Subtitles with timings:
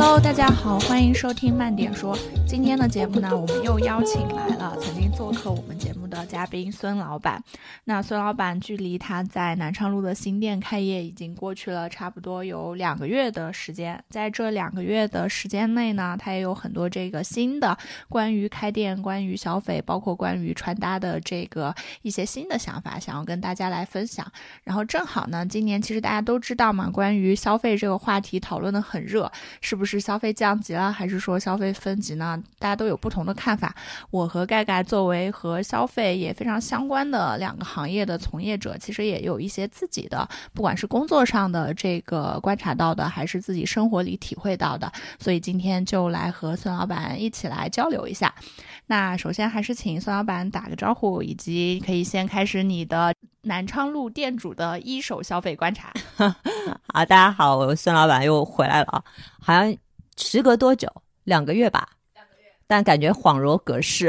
[0.00, 2.16] Hello，大家好，欢迎收听慢点说。
[2.46, 7.42] 今天的节目呢，我们又邀请来了曾经做客我们节目嘉宾孙老板。
[7.84, 14.02] 那孙老板距离他在南昌路的新店开业已经过去了差不多有两个月的时间。
[14.08, 17.76] 在这两个月的时间内呢，他也有很多这个新的
[18.08, 24.26] 关于开店、关于消费，包括关于穿搭的这个一些新的想法，想要跟大家来分享。
[24.64, 32.42] 然后正好呢，今年其实大家都知道嘛，关于消费这个话题讨论的很热，是不是消费降级了，还是说消费分级呢？
[32.58, 33.74] 大家都有不同的看法。
[34.10, 44.90] 我和盖盖作为和消费也非常相关的两个行业的从业者，其实也有一些自己的，不管是工作上的这个观察到的，还是自己生活里体会到的。
[45.18, 48.34] 所以今天就来和孙老板一起来交流一下。
[48.86, 55.92] 那首先还是请孙老板打个招呼，以及可以先开始你的南昌路店主的一手消费观察。
[56.16, 59.04] 好，大家好，我孙老板又回来了啊，
[59.40, 59.76] 好像
[60.16, 60.88] 时隔多久？
[61.24, 61.97] 两个月吧。
[62.68, 64.08] 但感觉恍如隔世，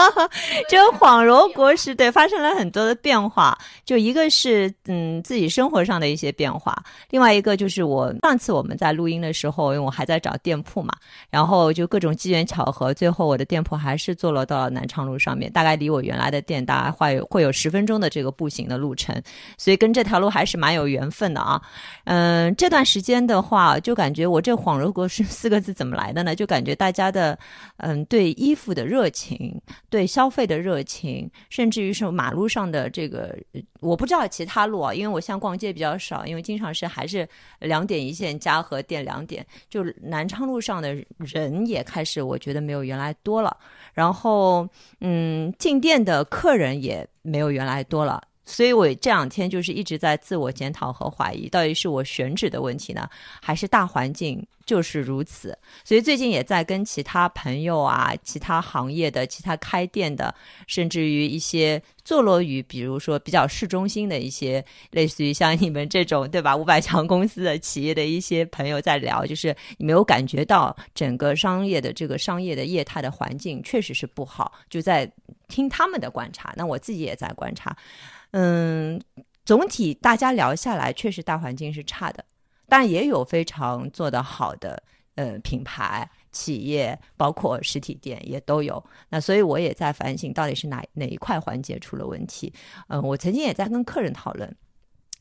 [0.70, 3.56] 就恍如隔世，对，发生了很多的变化。
[3.84, 6.74] 就一个是嗯自己生活上的一些变化，
[7.10, 10.94] 另外一个就是我上次我们在录音的时候，因为我还在找店铺嘛，
[11.28, 19.14] 然后就各种机缘巧合，最后我的店铺还是坐落到了南昌路上面，大概离我原来的店大概会会有十分钟的这个步行的路程，
[19.58, 21.60] 所以跟这条路还是蛮有缘分的啊。
[22.04, 26.34] 嗯，这段时间的话，就感觉我这恍如隔世四个字怎么来的呢？
[26.34, 27.38] 就感觉大家的。
[27.78, 33.36] 嗯，对衣服的热情，对消费的热情，甚至于是马路上的这个，
[33.80, 43.56] 我不知道其他路啊，因为我现在逛街比较少，因为经常是还是两点一线家和店两点，就南昌路上的人也开始，我觉得没有原来多了。
[43.92, 44.68] 然后，
[45.00, 48.22] 嗯，进店的客人也没有原来多了。
[48.44, 53.08] 所以我这两天就是一直在自我检讨和怀疑，到底是我选址的问题呢，
[53.40, 55.56] 还是大环境就是如此？
[55.84, 60.34] 所以最近也在跟其他朋友啊、其他行业的、其他开店的，
[60.66, 66.54] 甚至于一些坐落于比如说比较市中心的一些，类似于像你们这种对吧？
[66.56, 75.10] 五百强公司的企业的一些朋友在聊，就是你没有感觉到整个商业的这个商业的业态的环境确实是不好，就在
[75.48, 77.76] 听他们的观察，那我自己也在观察。
[78.32, 79.00] 嗯，
[79.44, 82.24] 总体大家聊下来，确实大环境是差的，
[82.68, 84.82] 但也有非常做得好的，
[85.14, 88.84] 呃，品牌企业，包括实体店也都有。
[89.10, 92.52] 那所以我也在反省，到底是哪哪一块环节出了问题？
[92.88, 94.54] 嗯，我曾经也在跟客人讨论，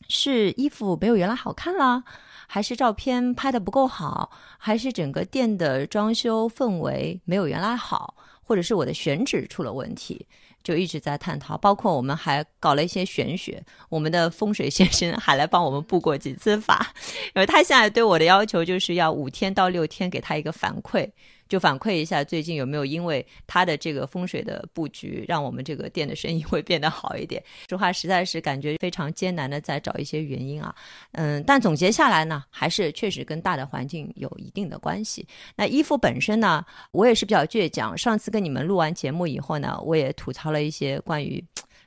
[0.10, 2.04] 是衣服没有原来好看了，
[2.48, 10.28] 还是照片拍的不够好，还是整个店的装修氛围没有原来好，或者是我的选址出了问题？
[10.64, 16.94] 就一直在探讨，包括我们还搞了一些玄学，我们的风水先生还来帮我们布过几次法，
[17.36, 21.10] 因为他现在对我的要求就是要五天到六天给他一个反馈。
[21.54, 27.44] 就反馈一下，最近有没有因为他的这个风水的布局，让我们这个店的生意 会变得好一点？
[27.70, 30.74] 说话实在是感觉非常艰难的在找一些原因啊，
[31.12, 35.28] 嗯，但总结下来呢，还是确实跟大的环境有一定的关系。
[35.56, 37.96] 那衣服本身呢，我也是比较倔强。
[37.96, 41.46] 上次跟你们录完节目以后呢，我也吐槽了一些关于。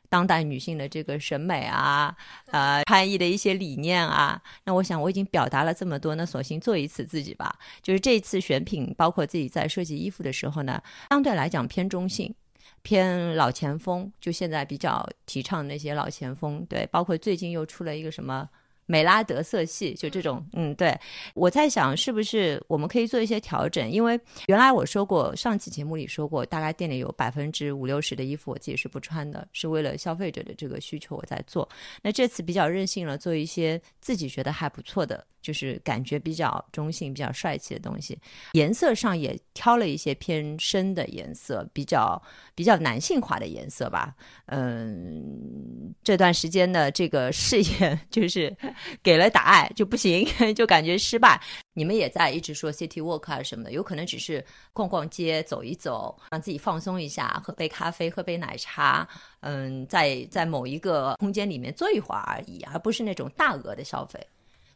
[0.09, 2.15] 当代女性的这个审美啊，
[2.51, 7.59] 呃，穿衣的一些理念啊，那我想我已经表达了这么多，那索性做一次自己吧。
[7.83, 12.35] 就是这次选品，包括自己在设计衣服的时候呢，相对来讲偏中性，
[12.83, 16.65] 偏老前锋，就现在比较提倡那些老前锋。
[16.67, 18.49] 对，包括最近又出了一个什么。
[18.87, 20.99] 美拉德色系，就这种，嗯，对，
[21.35, 31.69] 我在想是不是我们可以做一些调整，因为原来我说过，上期节目里说过，大概店里有百分之五六十的衣服我自己是不穿的，是为了消费者的这个需求我在做。
[32.03, 35.27] 那这次比较任性了，做一些自己觉得还不错的。
[35.43, 38.19] 就是感觉比较中性、比较帅气的东西，
[38.55, 42.21] 颜色上也挑了一些偏深的颜色，比较
[42.53, 44.13] 比较男性化的颜色吧。
[44.47, 48.57] 嗯，这段时间的这个 试验就是
[49.03, 51.41] 给了答案就不行， 就感觉失败。
[51.75, 59.07] 你们也在一直说 city walk 啊什么的，有可能只是逛逛街、走一走，让自己放松一下，喝杯咖啡、喝杯奶茶，
[59.41, 64.19] 嗯，在在某一个空间里面坐一会儿而已，而不是那种大额的消费。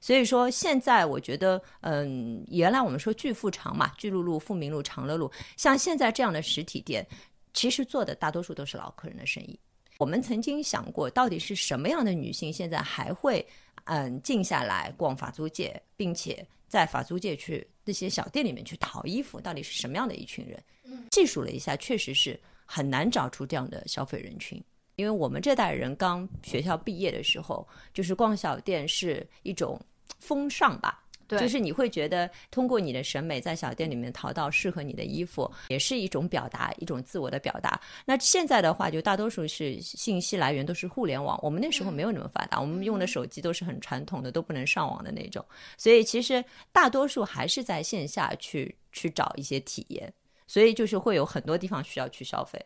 [0.03, 7.07] 所以说，现在我觉得，嗯，原来我们说巨富长嘛，巨鹿路、富民路、长乐路，像现在这样的实体店，
[7.53, 9.59] 其实做的大多数都是老客人的生意。
[9.99, 13.47] 我们曾经想过，到底是什么样的女性现在还会，
[13.93, 20.63] 嗯，静下来逛法租界，并且在法租界去那些小店里面去淘衣服，到底是什么样的一群人？
[21.11, 24.63] 计数了一下，确实是很难找出这样的消费人群。
[24.95, 29.81] 因为我们这代人刚学校毕业的时候，就是逛小店是一种
[30.21, 31.03] 风尚吧，
[31.39, 37.81] 对就是你会觉得通过你的审美在小店里面淘到适合你的衣服，也是一种表达，一种自我的表达。
[38.05, 45.45] 那现在的话，就大多数是信息来源都是互联网，我们那时候没有那么发达，我们用的手机都是很传统的，都不能上网的那种，
[45.79, 50.13] 所以其实大多数还是在线下去去找一些体验，
[50.47, 52.61] 所以就是会有很多地方需要去消费。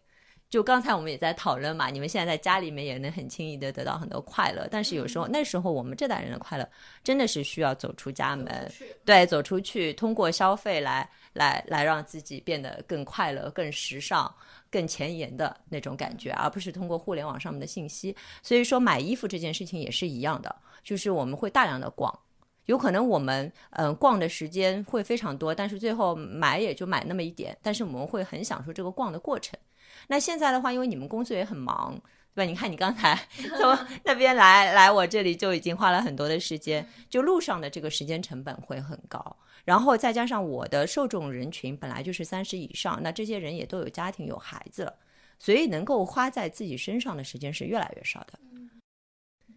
[0.55, 6.65] 就刚才我们也在讨论嘛，你们现在在家里面也能很轻易的得到很多快乐，但是有时候那时候我们这代人的快乐
[7.03, 8.71] 真的是需要走出家门，
[9.05, 14.33] 对，走出去，通过消费来来来让自己变得更快乐、更时尚、
[14.71, 18.15] 更前沿的那种感觉，而不是通过互联网上面的信息。
[18.41, 20.55] 所以说买衣服这件事情也是一样的，
[20.85, 22.17] 就是我们会大量的逛。
[22.67, 29.59] 有可能我们嗯、呃逛的时间会非常多，但是最后买也就买那么一点，但是我们会很享受这个逛的过程。
[30.09, 32.01] 那现在的话，因为你们工作也很忙，
[32.35, 32.49] 对吧？
[32.49, 33.19] 你看你刚才
[33.59, 44.95] 从 那边来来我这里就已经花了很多的时间，就路上的这个时间成本会很高，然后再加上我的受众人群本来就是三十以上，那这些人也都有家庭有孩子了，
[45.39, 48.39] 所以能够花在自己身上的时间是越来越少的。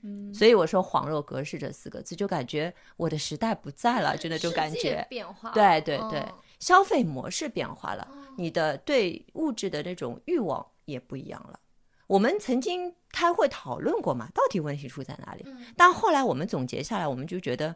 [0.04, 5.06] 嗯，所以我说“恍若隔世”这四个字，就感觉我的时代不在了，就那种感觉。
[5.10, 8.08] 变化，对对对嗯，消费模式变化了，
[8.38, 11.60] 你的对物质的那种欲望也不一样了。
[12.08, 15.44] 我们曾经开会讨论过嘛，到底问题出在哪里？
[15.46, 17.76] 嗯但后来我们总结下来，我们就觉得，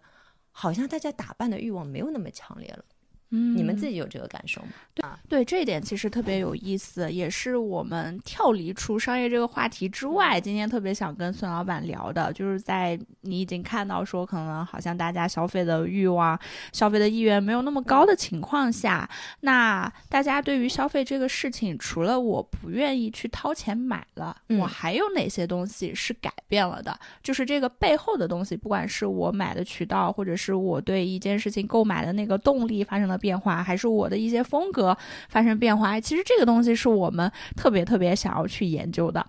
[0.51, 2.85] 好像大家打扮的欲望没有那么强烈了。
[3.31, 5.17] 嗯你们自己有这个感受吗？
[5.27, 16.39] 对这一点其实特别有意思，也是我们跳离出商业这个话题之外，今天特别想跟孙老板聊的，就是在你已经看到说可能好像大家消费的欲望、
[16.71, 26.99] 消费的意愿没有那么高的情况下，那大家对于消费这个事情，除了我不愿意去掏钱买了，嗯我还有哪些东西是改变了的？
[27.23, 34.97] 就是这个背后的东西，不管是我买的渠道，或者是我对一件事情购买的那个动力发生了变化，还是我的一些风格
[35.29, 39.25] 发生变化，其实这个东西是我们特别特别想要去研究的。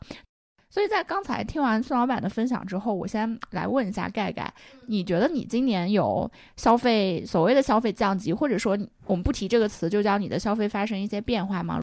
[0.70, 4.50] 所以在刚才听完孙老板的分享之后，我先来问一下盖盖，
[4.86, 11.82] 你觉得你今年有消费所谓的消费降级，或者说我们不提这个词，就叫你的消费发生一些变化吗？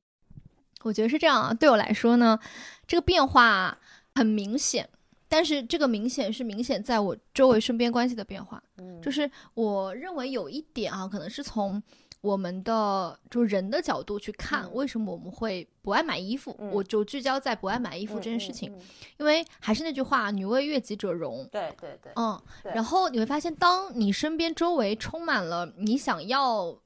[0.81, 1.53] 我觉得是这样啊。
[1.53, 2.39] 对我来说呢，
[2.88, 3.77] 这个变化
[4.15, 4.89] 很明显，
[5.30, 8.62] 但是这个明显是明显在我周围身边关系的变化。
[8.80, 11.81] 嗯就是我认为有一点啊，可能是从
[12.22, 16.54] 我们的就人的角度去看，嗯为什么我们会不爱买衣服？
[16.60, 18.76] 嗯我就聚焦在不爱买衣服这件事情，嗯。
[18.76, 18.84] 嗯嗯
[19.20, 21.48] 因为还是那句话，女为悦己者容。
[21.50, 22.42] 对对对，嗯，
[22.74, 26.78] 然后你会发现，当你身边周围充满了你想要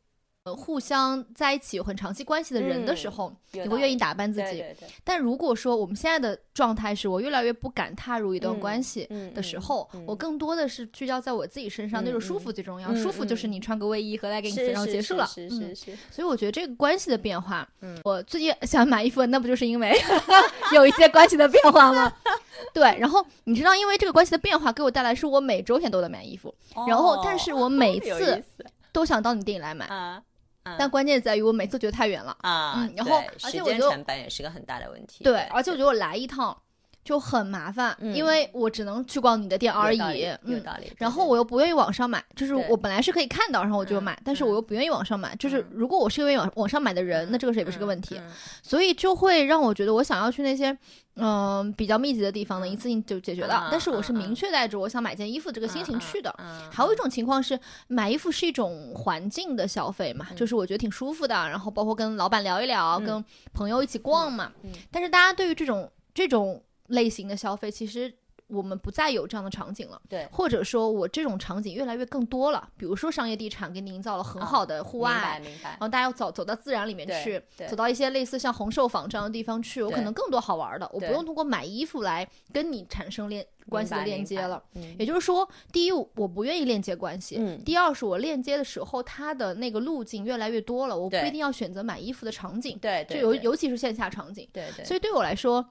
[0.46, 4.46] 呃互相在一起有很长期关系的人的时嗯候，你会愿意打扮自己。
[4.48, 12.90] 对对对但如果说我们现在的状态是我越来越不敢踏入一段嗯关系嗯的时候，嗯我更多的是聚焦在我自己身上，嗯那种舒服最重要。
[12.92, 15.26] 嗯舒服就是嗯你穿个卫衣和 leggings，是然后结束了。
[15.28, 19.98] 是嗯是是是，所以我觉得这个关系的变化，嗯我最近想买衣服，那不就是因为
[20.76, 22.12] 有一些关系的变化吗？
[22.74, 26.54] 对，然后你知道，因为这个关系的变化给我带来是我每周天都在买衣服，
[26.86, 28.44] 然后但是我 每次
[28.92, 30.22] 都想到你店里来买，啊，
[30.64, 32.36] 啊但关键在于我每次都觉得太远了。
[32.42, 35.24] 啊，嗯然后而且我觉得时间成本也是个很大的问题。
[35.24, 36.58] 对，而且我觉得我来一趟
[37.04, 40.64] 就很麻烦，嗯因为我只能去逛你的店而已有道理，有嗯。
[40.64, 40.92] 道理。
[40.98, 45.36] 然后我又不愿意网上买，就是我本来是可以看到，然后我就嗯买，但是嗯我又不愿意网上买。
[45.36, 48.16] 就是嗯如果我是愿意网网上买的人，嗯那这个是也不是个问题。
[48.18, 50.76] 嗯所以就会让我觉得我想要去那些
[51.16, 53.68] 嗯、比较密集的地方呢，嗯一次性就解决啊了。
[53.70, 56.34] 但是我是明确带着我想买件衣服这个心情嗯去的。
[56.40, 64.52] 嗯还有一种情况是，买衣服是一种环境的消费嘛，嗯就是我觉得挺舒服的，然后包括跟老板聊一聊，嗯跟朋友一起逛嘛。
[64.64, 68.14] 嗯但是大家对于这种这种类型的消费，其实
[68.48, 72.70] 我们不再有这样的场景了，对或者说我这种场景越来越更多了。
[72.78, 75.80] 比如说商业地产给你营造了很好的户外，明白明白然。
[75.80, 84.62] 后大家要走走到自然里面去，对走到一些类似像红寿坊这样的地方去，我可能更多好玩的，我不用通过买衣服来跟你产生链关系的链接了。。
[84.76, 94.48] 嗯也就是说，第一，我不愿意链接关系；嗯第二，是我链接的时候，它的那个路径越来越多了，我不一定要选择买衣服的场景，对，就尤尤其是线下场景。
[94.54, 95.66] 对对，所以对我来说，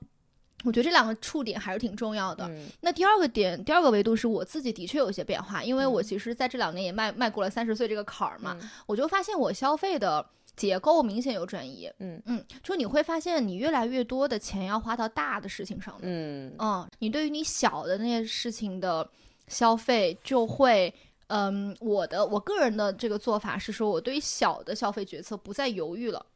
[0.64, 2.46] 我觉得这两个触点还是挺重要的。
[2.48, 10.24] 嗯那第二个点，第二个维度是我自己的确有一些变化，因为我嗯其实在这两年也迈迈过了三十岁这个坎儿嘛，嗯我就发现我消费的
[10.56, 11.90] 结构明显有转移。
[11.98, 16.02] 嗯嗯，就你会发现你越来越多的钱要花到大的事情上面。
[16.04, 19.08] 嗯嗯，你对于你小的那些事情的
[19.48, 20.92] 消费就会。
[21.28, 26.26] 嗯，我的我个人的这个做法是说，我对于小的消费决策不再犹豫了，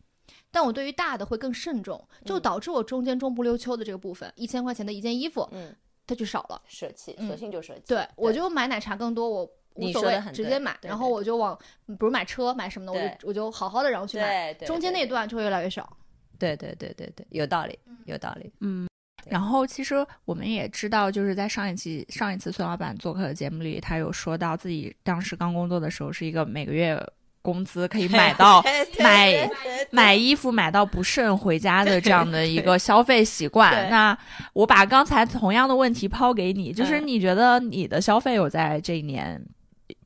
[0.50, 5.74] 但我对于大的会更慎重，就嗯导致我中间中不溜秋的这个部分，一千块钱的一件衣服，嗯，
[6.06, 6.62] 它就少了。
[6.66, 7.82] 舍弃，嗯索性就舍弃。
[7.88, 15.96] 对我就买奶茶更多，我无所谓直接买，然后我就往，比如买车买什么的，我就我就好好的然后去买，对对中间对那段就会越来越少。
[16.38, 18.52] 对对对对对，有道理，有道理。
[18.60, 18.88] 嗯，
[19.26, 26.94] 然后其实我们也知道，就是在上一期上一次孙老板做客的节目里，他有说到自己当时刚工作的时候是一个每个月
[27.46, 28.60] 工资可以买到
[28.98, 29.48] 买
[29.90, 33.88] 买衣服买到不剩回家的这样的一个消费习惯。
[33.88, 34.18] 那
[34.52, 39.40] 我把刚才同样的问题抛给你，就是嗯你觉得你的消费有在这一年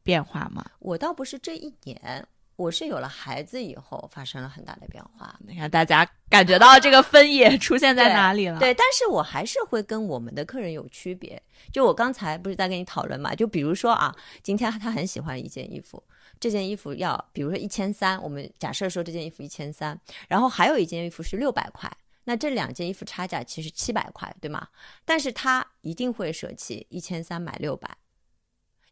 [0.02, 0.62] 变化吗？
[0.80, 5.34] 我倒不是这一年，我是有了孩子以后发生了很大的变化。
[5.46, 8.58] 你看大家感觉到这个分野出现在哪里了？
[8.58, 11.40] 对，但是我还是会跟我们的客人有区别。
[11.72, 13.34] 就我刚才不是在跟你讨论嘛？
[13.34, 16.02] 就比如说啊，今天他很喜欢一件衣服，
[16.40, 21.88] 这件衣服要比如说一千三，我们假设说这件衣服一千三，然后还有一件衣服是六百块。
[22.24, 24.68] 那这两件衣服差价其实七百块，对吗？
[25.04, 27.96] 但是他一定会舍弃一千三买六百，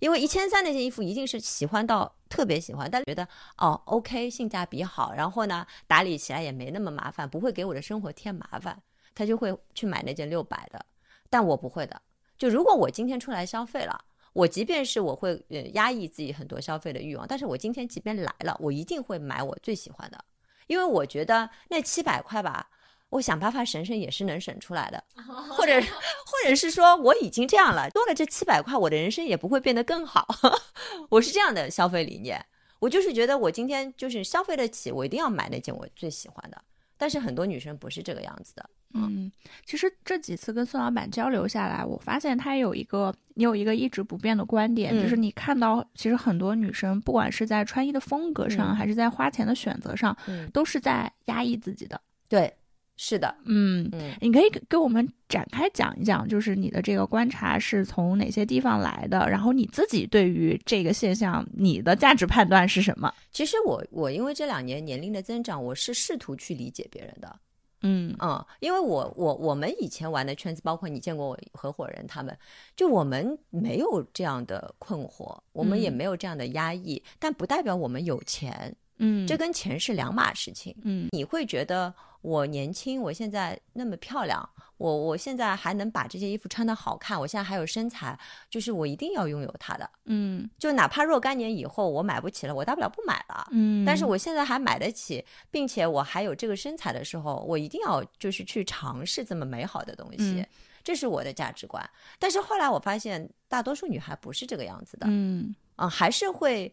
[0.01, 3.29] 因为一千三那件衣服一定是喜欢到特别喜欢，但觉得
[3.59, 8.83] 哦，OK，性价比好，然后呢打理起来也没那么麻烦，不会给我的生活添麻烦，
[9.15, 10.85] 他就会去买那件六百的。
[11.31, 12.01] 但我不会的，
[12.39, 14.05] 就如果我今天出来消费了，
[14.39, 20.25] 我即便是我会呃压抑自己很多消费的欲望，但是我今天即便来了，我一定会买我最喜欢的，
[20.69, 22.71] 因为我觉得那七百块吧。
[23.11, 25.03] 我想办法省省也是能省出来的，
[25.51, 30.29] 或者 或者是说我已经这样了，多了这七百块，我的人生也不会变得更好。
[31.11, 32.45] 我是这样的消费理念，
[32.79, 36.63] 我就是觉得我今天就是消费得起，我一定要买那件我最喜欢的。
[36.97, 39.31] 但是很多女生不是这个样子的，嗯，
[39.65, 52.01] 其实这几次跟孙老板交流下来，我发现他有一个，你有一个一直不变的观点，嗯就是你看到，其实很多女生，不管是在穿衣的风格上，嗯还是在花钱的选择上，嗯，都是在压抑自己的。
[52.29, 52.53] 对，
[52.97, 54.15] 是的，嗯，嗯。
[54.21, 63.13] 你可以给给我们展开讲一讲，就是你的这个观察是从哪些地方来的，然后你自己对于这个现象，你的价值判断是什么？
[63.31, 67.39] 其实我我因为这两年年龄的增长，我是试图去理解别人的，
[67.83, 68.15] 嗯。
[68.21, 72.37] 嗯，因为我我我们以前玩的圈子，包括你见过我合伙人他们，
[72.77, 75.93] 就我们没有这样的困惑，我们也嗯。
[75.93, 80.75] 没有这样的压抑，但不代表我们有钱，嗯，这跟钱是两码事情。
[80.83, 81.09] 嗯。
[81.13, 88.19] 你会觉得我年轻，我现在那么漂亮，我我现在还能把这些衣服穿得好看，我现在还有身材，
[88.51, 89.89] 就是我一定要拥有它的。
[90.07, 93.49] 嗯就哪怕若干年以后我买不起了，我大不了不买了。
[93.53, 100.47] 嗯，但是我现在还买得起，并且我还有这个身材的时候，我一定要就是去尝试这么美好的东西，嗯
[100.85, 101.89] 这是我的价值观。
[102.19, 106.73] 但是后来我发现，大多数女孩不是这个样子的，嗯嗯，还是会，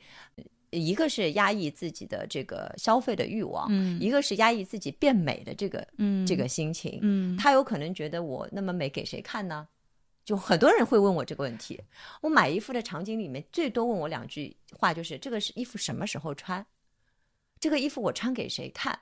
[0.69, 6.99] 一个是压抑自己的这个消费的欲望，嗯一个是压抑自己变美的这个嗯这个心情。
[7.01, 9.67] 嗯她有可能觉得我那么美给谁看呢？
[10.23, 11.79] 就很多人会问我这个问题。
[12.21, 16.65] 我买衣服的场景里面，最多问我两句话就是：这个是衣服什么时候穿？
[17.59, 18.99] 这个衣服我穿给谁看？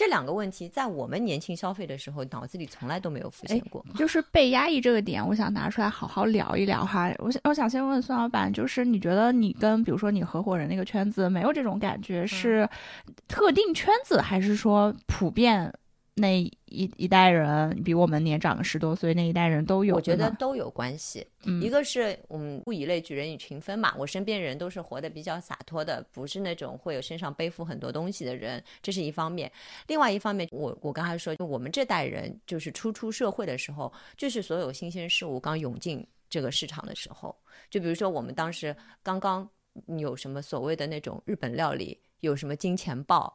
[0.00, 3.84] 这两个问题在我们年轻消费的时候，脑子里从来都没有浮现过。
[3.94, 7.12] 就是被压抑这个点，我想拿出来好好聊一聊哈。
[7.18, 12.66] 我想，我想先问孙老板，就是你觉得你跟比如说你合伙人那个圈子没有这种感觉，是
[13.28, 15.70] 特定圈子，还是说普遍
[16.20, 20.14] 那一一代人比我们年长个十多岁那一代人都有我觉？
[20.14, 21.26] 得都有关系。
[21.44, 23.94] 嗯一个是嗯，物以类聚，人以群分嘛。
[23.96, 29.50] 我身边人都是活得比较洒脱的，不是那种会有身上背负很多东西的人，这是一方面。
[29.86, 37.34] 另外一方面，我我刚才说，就我们这代人就是初出社会的时候，就是所有新鲜事物刚涌进这个市场的时候，
[37.70, 39.48] 就比如说我们当时刚刚
[39.98, 43.34] 有什么所谓的那种日本料理，有什么金钱豹，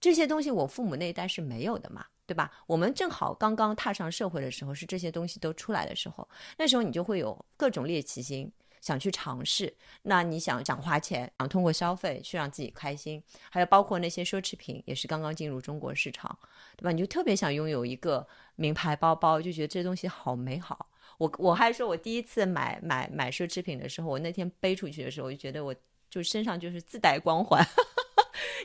[0.00, 2.06] 这些东西我父母那一代是没有的嘛。
[2.28, 2.52] 对吧？
[2.66, 6.28] 我们正好刚刚踏上社会的时候，是这些东西都出来的时候，
[6.58, 8.52] 那时候你就会有各种猎奇心，
[8.82, 9.74] 想去尝试。
[10.02, 16.38] 那你想想花钱，想通过消费去让自己开心，还有包括那些奢侈品，也是刚刚进入中国市场，
[16.76, 16.92] 对吧？
[16.92, 20.90] 你就特别想拥有一个名牌包包，就觉得这东西好美好。
[21.16, 25.74] 我我还说，我第一次买买买奢侈品的时候，我那天背出去的时候，我就觉得我
[26.10, 27.66] 就身上就是自带光环，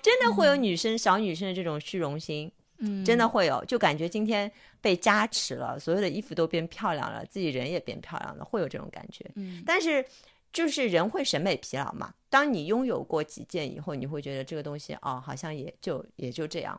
[0.04, 2.52] 真的会有女生、小女生的这种虚荣心。
[2.86, 9.24] 嗯真的会有，就感觉今天被加持了，所有的衣服都变漂亮了，自己人也变漂亮了，会有这种感觉。
[9.36, 10.06] 嗯但是
[10.52, 16.78] 就是人会审美疲劳嘛，当你拥有过几件以后，你会觉得这个东西哦，好像也就也就这样。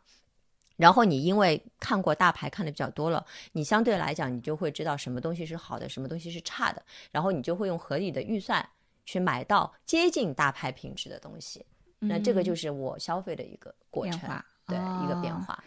[0.76, 8.68] 然后你因为看过大牌看的比较多了，你相对来讲你就会知道什么东西是好的，什么东西是差的，然后你就会用合理的预算
[9.06, 11.64] 去买到接近大牌品质的东西。
[12.08, 14.20] 那这个就是我消费的一个过程，
[14.66, 15.62] 对、一个变哦化。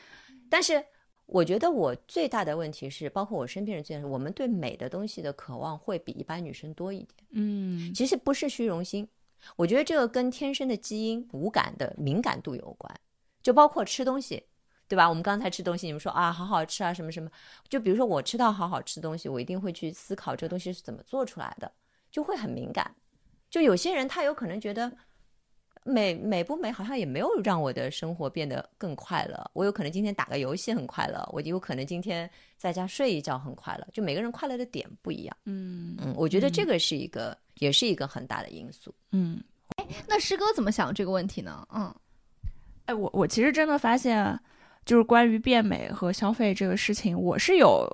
[0.49, 0.83] 但是
[1.25, 7.27] 我觉得我最大的问题是，包括我身边人最大的，我们对美的东西的渴望会比一般女生多一点。
[7.31, 9.07] 嗯其实不是虚荣心，
[9.55, 12.93] 我觉得这个跟天生的基因五感的敏感度有关，
[13.43, 14.41] 就包括吃东西，
[14.87, 15.07] 对吧？
[15.09, 17.29] 我们刚才吃东西，你们说啊，好好吃啊，什么什么，
[17.67, 21.69] 就比如说我吃到好好吃的东西，我一定会去思考这个东西是怎么做出来的，
[22.09, 22.95] 就会很敏感。
[23.49, 24.91] 就有些人他有可能觉得
[25.87, 29.49] 美美不美，好像也没有让我的生活变得更快乐。
[29.53, 33.87] 我有可能今天打个游戏很快乐，我有可能今天在家睡一觉很快乐。
[33.93, 35.37] 就每个人快乐的点不一样。
[35.45, 38.93] 嗯嗯，我觉得这个是一个，也是一个很大的因素。
[39.11, 39.41] 嗯，
[39.77, 41.65] 哎那师哥怎么想这个问题呢？
[41.73, 41.95] 嗯，
[42.85, 44.37] 哎，我我其实真的发现，
[44.85, 47.87] 就是关于变美和消费这个事情，我是有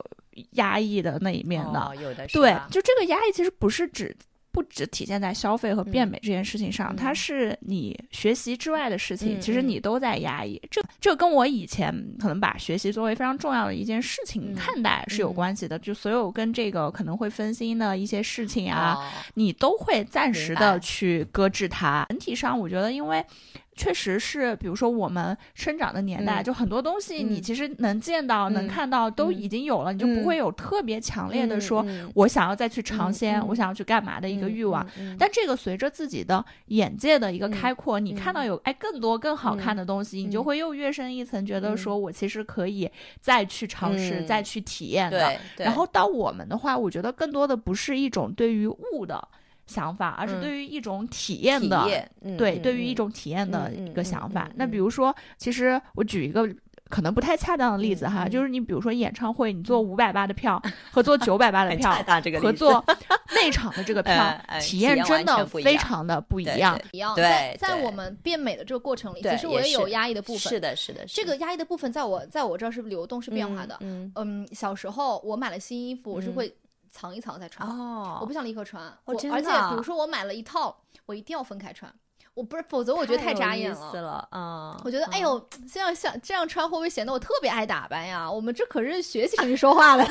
[0.53, 1.79] 压抑的那一面的。
[1.79, 4.15] 哦、有的是对，就这个压抑其实不是指。
[4.53, 10.61] 不只体现在消费和变嗯美这件事情上，嗯它是你学习之外的事情，嗯其实嗯你都在压抑。
[10.69, 15.77] 这这跟我以前可能把学习作为非常重要的一件事情嗯看待是有嗯关系的。
[15.79, 22.05] 就所有跟这个可能会分心的一些事情啊，哦你都会暂时的去搁置它。
[22.09, 23.25] 整体上，我觉得因为。
[23.75, 34.85] 确实是，比如说我们生长的年代，嗯就很多东西你嗯其实能见到、能嗯看到，都嗯已经有了，你就不会有特别强烈的说，我想要再去尝嗯鲜，嗯我想要去干嘛的一个欲望。，
[35.17, 42.89] 但这个随着自己的眼界的一个嗯开阔，你看到有哎更多更好看的东西，你就嗯会又跃升一层，觉得嗯说我其实可以
[43.19, 45.33] 再去尝试、嗯再去体验的。
[45.57, 49.27] 然后到我们的话，我觉得更多的不是一种对于物的
[49.65, 54.47] 想法，而是嗯对于一种体验体的，验嗯对，嗯对于嗯一种体验的一个嗯嗯嗯想法。
[54.49, 56.47] 嗯那比嗯如说，其实我举一个。
[56.89, 61.91] 可能不太恰当的例子哈，就是你比如说演唱会，你做五百八的票和做 九百八的票
[62.39, 62.85] 和做
[63.33, 64.13] 内场的这个 票
[64.61, 66.77] 体体验验真的非常的不一样。
[66.77, 67.15] 对一样。
[67.15, 70.39] 在在我们变美的这个过程里，其实我也也有压抑的部分。
[70.53, 73.75] 是的，是的，这个压抑的部分，在我在我这儿是流动是变化的。
[73.79, 76.55] 嗯嗯，小时候我买了新衣服，我是嗯会
[76.93, 78.81] 藏一藏再穿，哦，我不想立刻穿。
[78.81, 81.91] 哦我而且比如说我买了一套，我一定要分开穿，
[82.35, 88.29] 我不是，否则我觉得太扎眼了，嗯，我觉得，哎嗯，呦，这样像这样穿会不会显得我特别爱打扮呀？
[88.29, 90.05] 我们这可是学习 成绩说话的，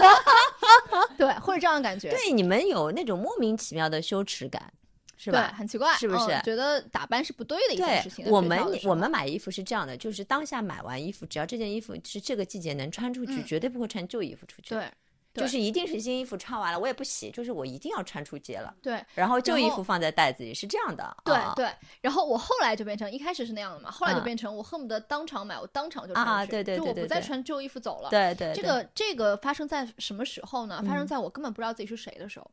[1.16, 4.72] 对，会是这样的感觉，对你们有那种莫名其妙的羞耻感，
[5.16, 5.54] 是对，吧？
[5.56, 8.26] 很奇怪，是不是嗯觉得打扮是不对的一件事情。
[8.28, 14.92] 我们我们买衣服是这样的，就是当下买完衣服，只要这件衣服是这个季节能穿出去，嗯绝对不会穿旧衣服出去。，对对
[15.34, 21.16] 就是一定是新衣服穿完了，我也不洗，就是我一定要穿出街了，对然后旧衣服放在袋子里，是这样的。
[21.24, 21.70] 对啊对。
[22.00, 28.10] 然后我后来就变成一开始是那样的嘛，后来就嗯变成我恨不得当场买，我当场就啊穿出去，对对就我不对对对再穿旧衣服走了。
[28.10, 30.82] 对对，对这个这个发生在什么时候呢？
[30.86, 32.50] 发生嗯在我根本不知道自己是谁的时候。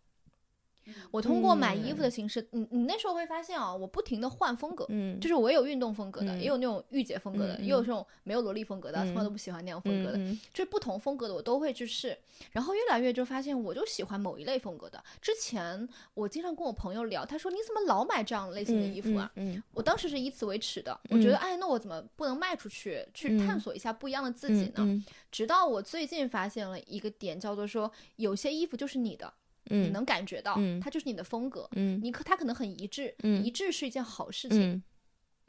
[1.12, 2.12] 我通过买衣服的嗯。
[2.12, 10.17] 形式，你你那时候会发现啊，我不停的换风格，嗯，就是我也有运动风格的，嗯也有那种御姐风格的，嗯也有这种没有萝莉风格的，从来嗯都不喜欢那样风格的，
[10.54, 12.17] 就是不同风格的我都会去试，
[12.52, 15.04] 然后越来越就发现我就喜欢某一类风格的。
[15.21, 19.32] 之前我经常跟我朋友聊，他说你怎么老买这样类型的衣服啊？
[19.36, 23.60] 嗯我当时是以此为耻的，我觉得哎，那我怎么不能卖出去，去探嗯。
[23.60, 24.73] 索一下不一样的自己呢？
[24.78, 25.06] 嗯。
[25.32, 29.32] 直到我最近发现了一个点，叫做说有些衣服就是你的，
[29.69, 31.69] 嗯你能感觉到，嗯它就是你的风格。
[31.73, 34.73] 嗯你可它可能很一致，嗯一致是一件好事情。
[34.73, 34.84] 嗯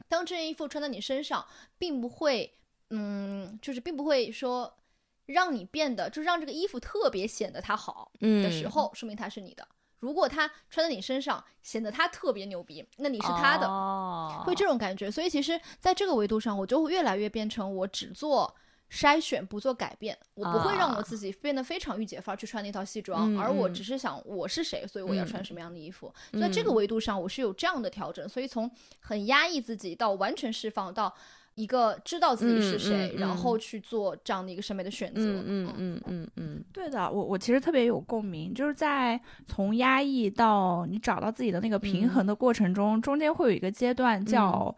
[0.07, 1.45] 当这件衣服穿在你身上，
[1.77, 2.57] 并不会，
[2.89, 4.77] 嗯，就是并不会说
[5.25, 9.65] 让你变得，就让这个衣服特别显得它好嗯的时候，说明它是你的。
[9.99, 15.09] 如果它穿在你身上显得它特别牛逼，那你是它的，哦会这种感觉。
[15.09, 18.53] 所以其实在这个维度上，我就越来越变成我只做。
[18.91, 21.01] 筛选不做改变，我不会让我啊。
[21.01, 23.73] 自己变得非常御姐范儿去穿那套西装，嗯而我嗯。
[23.73, 25.45] 只是想我是谁，所以我要穿嗯。
[25.45, 26.13] 什么样的衣服。
[26.33, 26.75] 所以这个嗯。
[26.75, 28.27] 维度上，我是有这样的调整。
[28.27, 31.13] 所以从很压抑自己到完全释放，到
[31.55, 35.21] 一个知道自己是谁，嗯嗯然后去做这样的一个审美的选择。
[35.21, 36.01] 嗯嗯嗯。
[36.07, 44.75] 嗯嗯对的，我我其实特别有共鸣，就是在从压抑到你找到自己的那个平衡的过程中，中间会有一个阶段叫，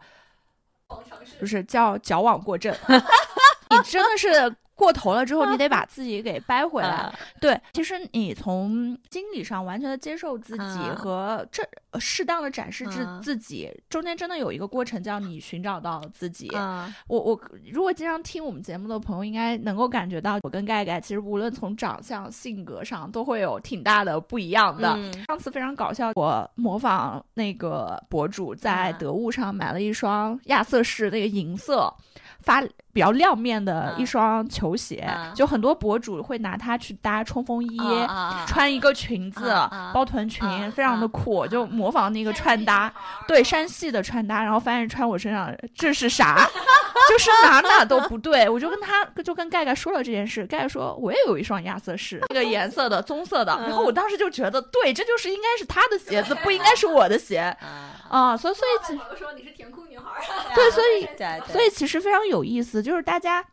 [1.40, 2.78] 不是叫矫枉过正，你
[3.84, 4.56] 真的是。
[4.76, 6.88] 过头了之后，你得把自己给掰回来。
[6.88, 16.48] 啊对，其实你从心理上完全的接受自己啊和这呃适当的展示自啊自己，中间真的有一个过程叫你寻找到自己。
[16.48, 17.40] 啊我我
[17.72, 24.94] 如果经常听我们节目的朋友，应该能够感觉到，我跟盖盖其实无论从长相、性格上都会有挺大的不一样的。
[24.96, 31.94] 嗯上次非常搞笑，我模仿那个博主在啊得物上买了一双亚瑟士那个银色。
[32.40, 32.62] 发
[32.94, 37.78] 比较亮面的啊一双球鞋，啊就很多博主会拿它去搭冲锋衣，
[38.46, 39.52] 穿一个裙子，
[39.92, 42.90] 包臀裙，啊非常的酷，就模仿那个穿搭，
[43.26, 46.48] 对山系的穿搭，然后发现穿我身上这是啥，
[47.10, 48.48] 就是哪哪都不对。
[48.48, 57.38] 我就跟他就跟盖盖说了这件事，盖盖说我也有一双亚瑟士，这个颜色的棕色的，然后我当时就觉得对，这就是应该是他的鞋子，不应该是我的鞋。
[57.38, 60.04] 啊啊，所以所以其朋友说你是甜酷女孩，
[60.54, 61.08] 对，所以
[61.50, 63.44] 所以其实非常有意思，就是大家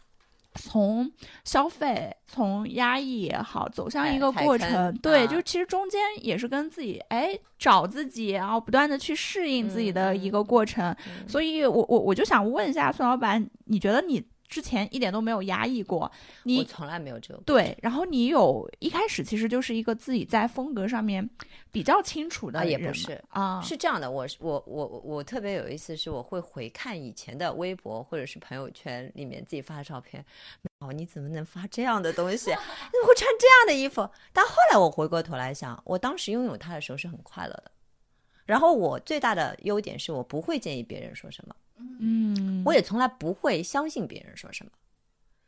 [0.56, 1.10] 从
[1.46, 5.28] 消费、从压抑也好，走向一个过程，坑对，啊。
[5.28, 10.94] 就其实中间也是跟自己哎找自己，然后不断的去适应自己的一个过程。
[11.08, 11.28] 嗯。
[11.28, 16.00] 所以我我我就想问一下孙老板，你觉得你之前一点都没有压抑过？
[16.02, 16.12] 我
[16.44, 21.28] 你从来没有这个对，然后你有一开始其实就是一个自己在风格上面
[21.72, 30.24] 比较清楚的啊也不是啊，是这样的，我是我我我特别有意思，是我会回看以前的微博或者是朋友圈里面自己发的照片。
[30.80, 32.50] 哦，你怎么能发这样的东西？
[32.52, 34.10] 你怎么会穿这样的衣服？
[34.34, 37.72] 但后来我回过头来想，我当时拥有它的时候是很快乐的。
[38.46, 41.56] 然后我最大的优点是我不会介意别人说什么，
[42.00, 44.72] 嗯，我也从来不会相信别人说什么。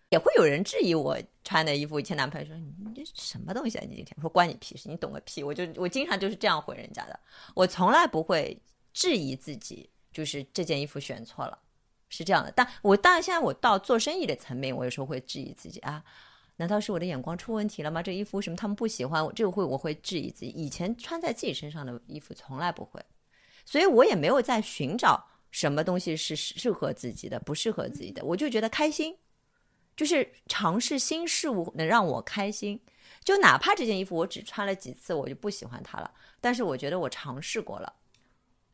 [0.10, 3.82] 也会有人质疑我穿的衣服，以前男朋友说你这什么东西啊？
[3.90, 5.42] 你今天我说关你屁事，你懂个屁！
[5.42, 7.20] 我就我经常就是这样回人家的，
[7.56, 8.56] 我从来不会
[8.94, 11.58] 质疑自己，就是这件衣服选错了，
[12.10, 12.54] 是这样的。
[12.56, 16.04] 但我当然现在我到做生意的层面，我有时候会质疑自己啊，
[16.58, 18.04] 难道是我的眼光出问题了吗？
[18.04, 19.26] 这衣服为什么他们不喜欢？
[19.26, 20.50] 我这个会我会质疑自己。
[20.50, 23.04] 以前穿在自己身上的衣服从来不会，
[23.66, 29.16] 所以我也没有在寻找什么东西是适合自己的，不适合自己的，我就觉得开心。
[29.96, 32.82] 就是尝试新事物能让我开心，
[33.24, 36.12] 就哪怕这件衣服我只穿了几次，我就不喜欢它了，
[36.42, 37.94] 但是我觉得我尝试过了。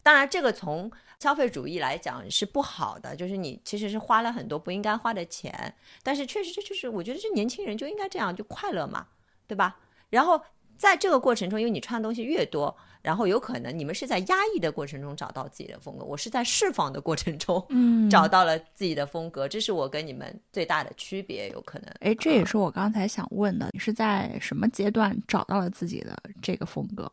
[0.01, 0.89] 当然，这个从
[1.19, 9.05] 消费主义来讲是不好的，就是你其实是花了很多不应该花的钱，但是确实这就是我觉得这年轻人就应该这样，就快乐嘛，
[9.45, 9.77] 对吧？
[10.09, 10.41] 然后
[10.77, 21.89] 在这个过程中，因为你穿的东西越多，然后有可能你们是在压抑的过程中找到自己的风格，我是在释放的过程中，嗯找到了自己的风格，这是我跟你们最大的区别，有可能。
[22.01, 27.11] 哎，这也是我刚才想问的，你是在什么阶段找到了自己的这个风格？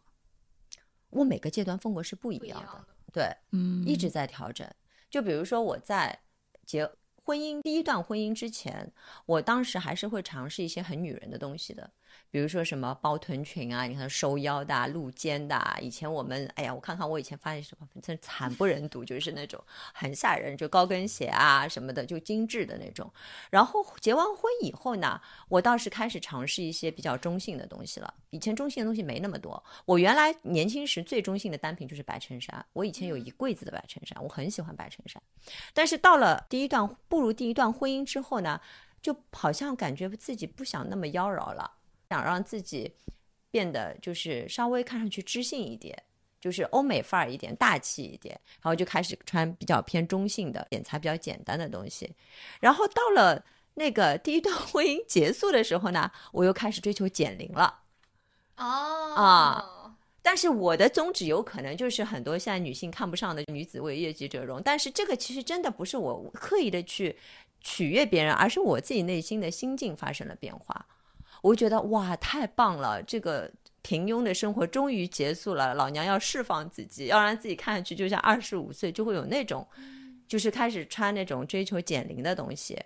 [1.10, 4.68] 我每个阶段风格是不一样的，对，嗯，一直在调整。
[5.08, 6.18] 就比如说我在
[6.66, 8.92] 结婚姻第一段婚姻之前，
[9.24, 11.90] 我当时还是会尝试一些很女人的东西的，
[12.36, 15.78] 比如说什么包臀裙啊，你看收腰的、啊、露肩的、啊。
[15.80, 19.58] 以前我们，哎呀，我看看我以前发现什么，真惨不忍睹，就是那种
[19.94, 23.10] 很吓人，就高跟鞋啊什么的，就精致的那种。
[23.48, 25.18] 然后结完婚以后呢，
[25.48, 28.14] 我倒是开始尝试一些比较中性的东西了。
[28.28, 29.64] 以前中性的东西没那么多。
[29.86, 35.22] 我原来年轻时最中性的单品就是白衬衫，我以前有一柜子的白衬衫，我很喜欢白衬衫。
[35.72, 38.60] 但是到了第一段步入第一段婚姻之后呢，
[39.00, 41.75] 就好像感觉自己不想那么妖娆了，
[42.08, 42.92] 想让自己
[43.50, 46.02] 变得就是稍微看上去知性一点。
[46.38, 52.08] 就是欧美范儿一点，大气一点，然后就开始穿比较偏中性的、剪裁比较简单的东西。
[52.60, 57.80] 然后到了那个 第一段婚姻结束的时候呢，我又开始追求减龄了。
[58.58, 67.18] 哦啊，但是我的宗旨有可能就是很多现在女性看不上的女子为悦己者容，但是这个其实真的不是我刻意的去
[67.60, 70.86] 取悦别人，而是我自己内心的心境发生了变化。
[71.46, 73.00] 我觉得哇，太棒了！
[73.04, 73.48] 这个
[73.80, 79.64] 平庸的生活终于结束了，老娘要释放自己，要让自己看上去就像二十五岁，就会有那种，
[80.26, 82.76] 就是开始穿那种追求减龄的东西。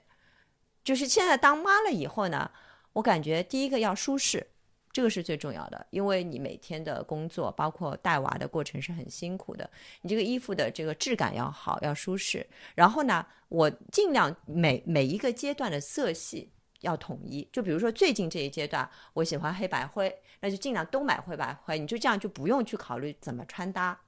[0.85, 2.51] 就是现在当妈了以后呢，
[2.92, 4.46] 我感觉第一个要舒适。
[4.92, 9.70] 这个是最重要的，因为你每天的工作，包括带娃的过程是很辛苦的。
[10.03, 12.46] 你这个衣服的这个质感要好，要舒适。
[12.75, 17.48] 然后呢，我尽量每每一个阶段的色系要统一。
[17.52, 21.78] 就比如说最近这一阶段，我喜欢黑白灰，那就尽量都买灰白灰。
[21.78, 24.00] 你就这样就不用去考虑怎么穿搭。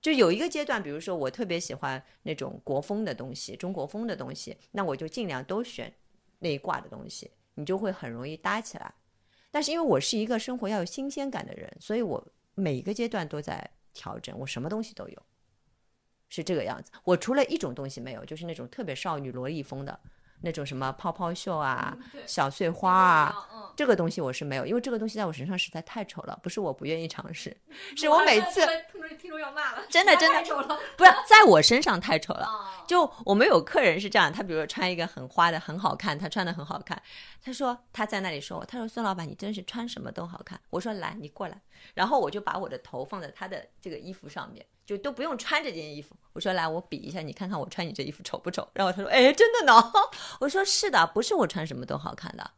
[0.00, 5.92] 就有一个阶段，比如说我特别喜欢那种国风的东西，中国风的东西，那我就尽量都选
[6.38, 8.94] 那一挂的东西，你就会很容易搭起来。
[9.50, 15.22] 但是因为我是一个生活要有新鲜感的人，所以我每一个阶段都在调整，我什么东西都有，
[16.28, 16.92] 是这个样子。
[17.02, 19.98] 我除了一种东西没有，就是那种特别少女萝莉风的
[20.42, 21.96] 那种什么泡泡袖啊、
[22.26, 27.56] 小碎花啊，这个东西我是没有，因为这个东西在我身上实在太丑了，不是我不愿意尝试，
[27.96, 28.60] 是我每次
[29.18, 32.44] 听众要骂了，真的真 的太丑了不是在我身上太丑了。
[32.44, 32.84] 啊！
[32.88, 37.00] 就我们有客人是这样，他比如说穿一个很花的很好看，他穿的很好看，
[37.42, 40.58] 他说他在那里说我，他说孙老板你真是穿什么都好看。
[40.70, 41.60] 我说来你过来，
[41.94, 46.16] 然后我就把我的头放在他的这个衣服上面，就都不用穿这件衣服。
[46.32, 48.66] 我说来我比一下，你看看我穿你这衣服丑不丑？
[48.72, 49.92] 然后他说哎真的呢，
[50.40, 52.50] 我说是的，不是我穿什么都好看的，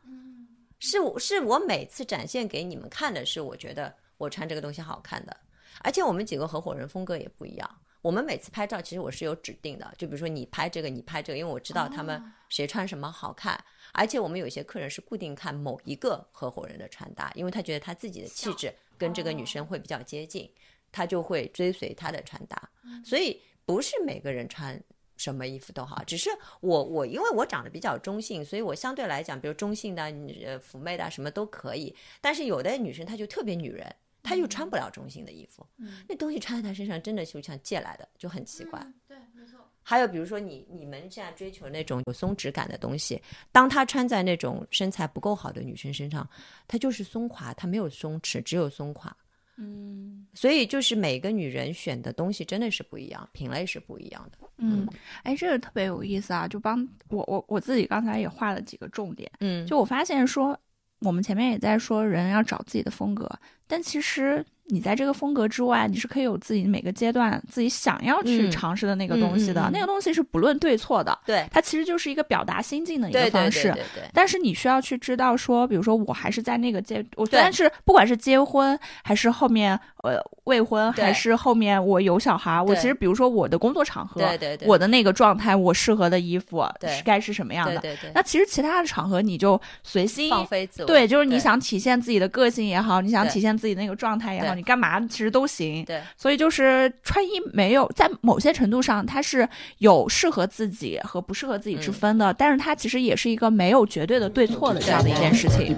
[0.79, 5.37] 是我是我每次展现给你们看的是我觉得我穿这个东西好看的，
[5.83, 7.69] 而且我们几个合伙人风格也不一样。
[8.01, 13.63] 我们每次拍照，其实我是有指定的，就比如说你拍这个，你拍这个，因为我知道他们谁穿什么好看。
[13.93, 20.51] 而且我们有些客人是固定看某一个合伙人的穿搭，因为他觉得他自己的气质跟这个女生会比较接近，
[20.93, 22.71] 他就会追随她的穿搭。
[23.05, 24.83] 所以不是每个人穿。
[25.17, 26.31] 什么衣服都好，只是
[26.63, 31.95] 我我因为我长得比较中性，所以我相对来讲，比如中性的、呃妩媚的什么都可以。
[32.23, 35.67] 但是有的女生她就特别女人，她又穿不了中性的衣服，
[36.09, 38.81] 那东西穿在她身上真的就像借来的，就很奇怪。
[39.07, 39.59] 对，没错。
[39.83, 43.21] 还有比如说你你们现在追求那种有松弛感的东西，
[43.53, 46.27] 当她穿在那种身材不够好的女生身上，
[46.67, 49.15] 她就是松垮，她没有松弛，只有松垮。
[49.61, 54.39] 嗯，所以就是每个女人选的东西真的是不一样，品类是不一样的。
[54.57, 54.89] 嗯，
[55.23, 56.49] 哎，这个特别有意思啊！
[56.49, 59.31] 就帮我我我自己刚才也画了几个重点。
[59.41, 60.59] 嗯，就我发现说，
[61.01, 63.31] 我们前面也在说人要找自己的风格，
[63.67, 64.45] 但其实。
[64.71, 69.69] 你在这个风格之外，你是可以有自己每个阶段自己想要去尝试的那个东西的。
[69.73, 73.65] 那个东西是不论对错的，对，它其实就是一个表达心境的一个方式。
[73.65, 74.11] 对对对。
[74.13, 87.79] 但是你需要去知道说，比如说我还是在那个阶，我虽然是不管是结婚还是后面呃未婚，还是后面我有小孩，我其实比如说我的工作场合，对对对，我的那个状态，我适合的衣服是该是什么样的？
[87.81, 88.11] 对对。
[88.15, 95.47] 那其实其他的场合你就随心放飞自我，对，就是你想体现自己的个性也好，你想体现自己那个状态也好，你干嘛其实都。
[95.51, 105.77] 行，对，所以就是穿衣没有在某些程度上，它是有适合自己和不适合自己之分的，但是它其实也是一个没有绝对的对错的这样的一件事情。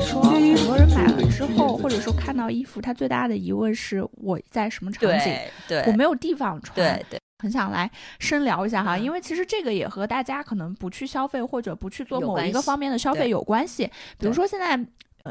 [0.00, 14.78] 说很多人买了之后，或者说看到衣服，他最大的疑问是我在什么场景，对我没有地方穿，对对，很想来深聊一下哈，因为其实这个也和大家可能不去消费或者不去做某一个方面的消费有关系，比如说现在。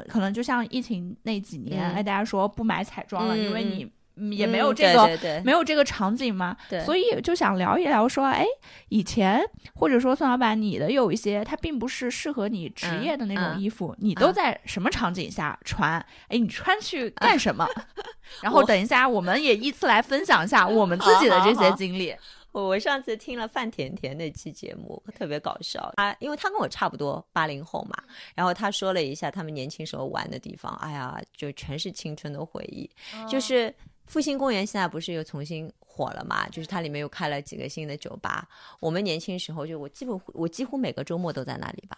[0.07, 3.89] 可能就像疫情那几年，哎，大家说不买彩妆了，因为你
[4.37, 6.55] 也没有这个没有这个场景嘛，
[6.85, 8.45] 所以就想聊一聊，说，哎，
[8.87, 9.41] 以前
[9.73, 15.93] 或者说宋老板，你的有一些它并不是适合你职业的那种衣服，你都在什么场景下穿？
[16.29, 17.67] 哎，你穿去干什么？
[18.41, 22.15] 然后等一下，我们也依次来分享一下我们自己的这些经历。
[22.55, 25.91] 我我上次听了范甜甜那期节目，特别搞笑。
[25.97, 28.01] 他因为他跟我差不多八零后嘛，
[28.33, 32.89] 然后他说了一下他们年轻时候玩的地方，哎呀，就全是青春的回忆。
[33.29, 36.47] 就是复兴公园现在不是又重新火了嘛？
[36.47, 38.47] 就是它里面又开了几个新的酒吧。
[38.79, 41.97] 我们年轻时候就我基本我几乎每个周末都在那里吧。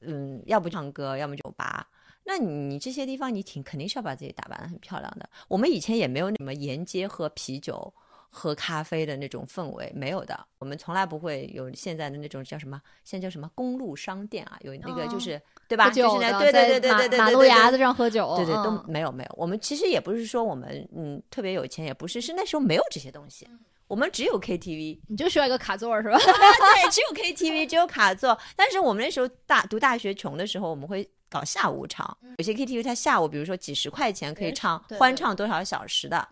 [0.00, 1.86] 嗯，要不唱歌，要么酒吧。
[2.24, 5.28] 那你这些地方你挺肯定是要把自己打扮的很漂亮的。
[5.48, 7.92] 我们以前也没有什么沿街喝啤酒。
[8.38, 15.88] 喝咖啡的那种氛围没有的，我们从来不会有现在的那种叫什么，现在叫什么公路商店啊，有那个就是对吧？
[15.88, 19.34] 就是那对对对对对对马路牙子上喝酒，对对都没有没有。
[19.38, 23.48] 我们其实也不是说我们嗯特别有钱，也不是，是那时候没有这些东西，
[23.88, 26.18] 我们只有 KTV，你就需要一个卡座是吧？
[26.20, 28.38] 对，只有 KTV，只有卡座。
[28.54, 36.28] 但是我们那时候大读大学穷的时候，我们会搞下午场，有些 KTV 它下午比如说几十块钱可以唱欢唱多少小时的。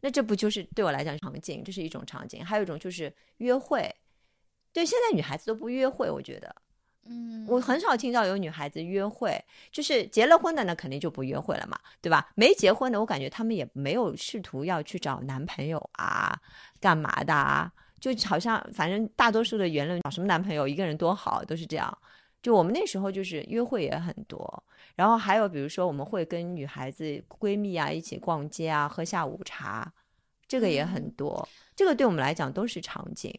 [0.00, 3.94] 那这不就是对我来讲场景，这是一种场景，还有一种就是约会。
[4.72, 6.54] 对，现在女孩子都不约会，我觉得，
[7.04, 12.30] 嗯，我很少听到有女孩子约会，就是结了婚的那肯定就不约会了嘛，对吧？
[12.34, 16.38] 没结婚的，我感觉他们也没有试图要去找男朋友啊，
[16.80, 17.72] 干嘛的啊？
[17.98, 21.98] 就好像反正大多数的言论，找什么男朋友，一个人多好，都是这样。
[22.46, 24.62] 就我们那时候就是约会也很多。
[24.94, 29.92] 然后还有，比如说，我们会跟女孩子闺蜜啊一起逛街啊，喝下午茶，
[30.46, 31.48] 这个也很多。
[31.74, 33.34] 这个对我们来讲都是场景。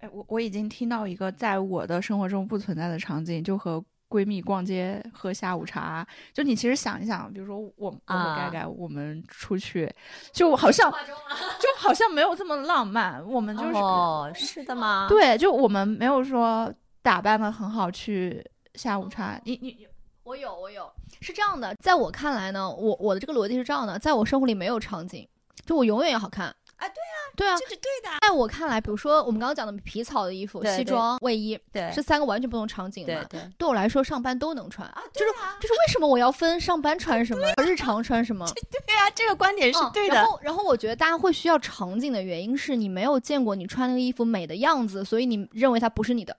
[0.00, 6.06] 哎，我我已经听到一个在我的生活中不存在的场景，就和闺蜜逛街喝下午茶。
[6.34, 9.90] 就你其实想一想，比如说我我和盖盖我们出去，
[10.32, 13.26] 就好像就好像没有这么浪漫。
[13.26, 15.06] 我们就是哦，是的吗？
[15.08, 19.40] 对，就我们没有说打扮的很好去下午茶。
[19.44, 19.86] 你你。
[20.22, 20.88] 我有，我有，
[21.20, 25.26] 是这样的，在我看来呢，我我的这个逻辑是这样的，在我生活里没有场景，
[25.66, 28.10] 就我永远要好看啊，对啊，对啊，这是对的。
[28.20, 38.46] 在我看来，比如说我们刚刚讲的皮草的衣服、西装、卫衣，对，是三个完全不同场景嘛，对，对我来说上班都能穿啊，就是就是为什么我要分上班穿什么，日常穿什么？
[38.86, 40.14] 对啊，这个观点是对的。
[40.14, 46.36] 然后，然后我觉得大家会需要场景的原因是你没有见过你穿那个衣服美的样子，所以你认为它不是你的。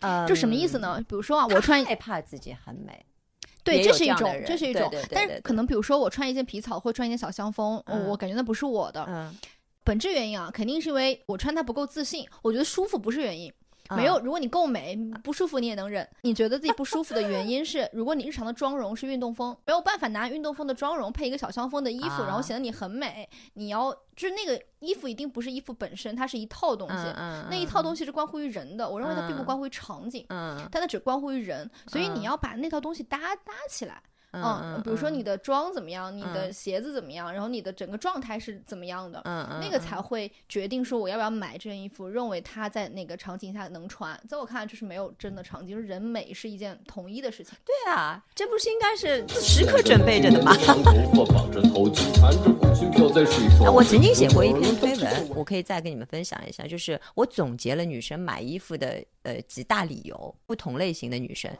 [0.00, 0.98] 呃，这什么意思呢？
[1.08, 3.04] 比如说啊，我穿害怕自己很美。
[3.64, 9.04] 对，这是一种，这是一种，但是可能比如说我穿一件皮草，或穿一件小香风，我感觉那不是我的。
[9.08, 9.36] 嗯，
[9.82, 13.52] 本质原因啊，肯定是因为我穿它不够自信，我觉得舒服不是原因。
[13.90, 16.08] 没有，如果你够美，不舒服你也能忍。
[16.22, 23.28] 你觉得自己不舒服的原因是，如果你日常的妆容是运动风，没有办法拿运动风的妆容配一个小香风的衣服，然后显得你很美。
[23.54, 26.94] 你要就是那个衣服一定不是衣服本身，它是一套东西。
[27.50, 31.70] 那一套东西是关乎于人的，我认为它并不关乎于场景，但它只关乎于人。
[31.86, 34.02] 所以你要把那套东西搭搭起来。
[34.42, 44.18] 嗯比如说你的妆怎么样，你的嗯鞋子怎么样，然后你的整个状态是怎么样的，嗯嗯，那个嗯才会决定说我要不要买这件衣服，认为它在哪个场景下能穿。
[44.28, 47.54] 在我看来，就是没有真的场景，就是人美是一件统一的事情。
[47.64, 50.52] 对啊，这不是应该是时刻准备着的吗？
[53.72, 61.50] 我曾经写过一篇推文，我可以再跟你们分享一下，就是我总结了女生买衣服的呃几大理由，不同类型的女生。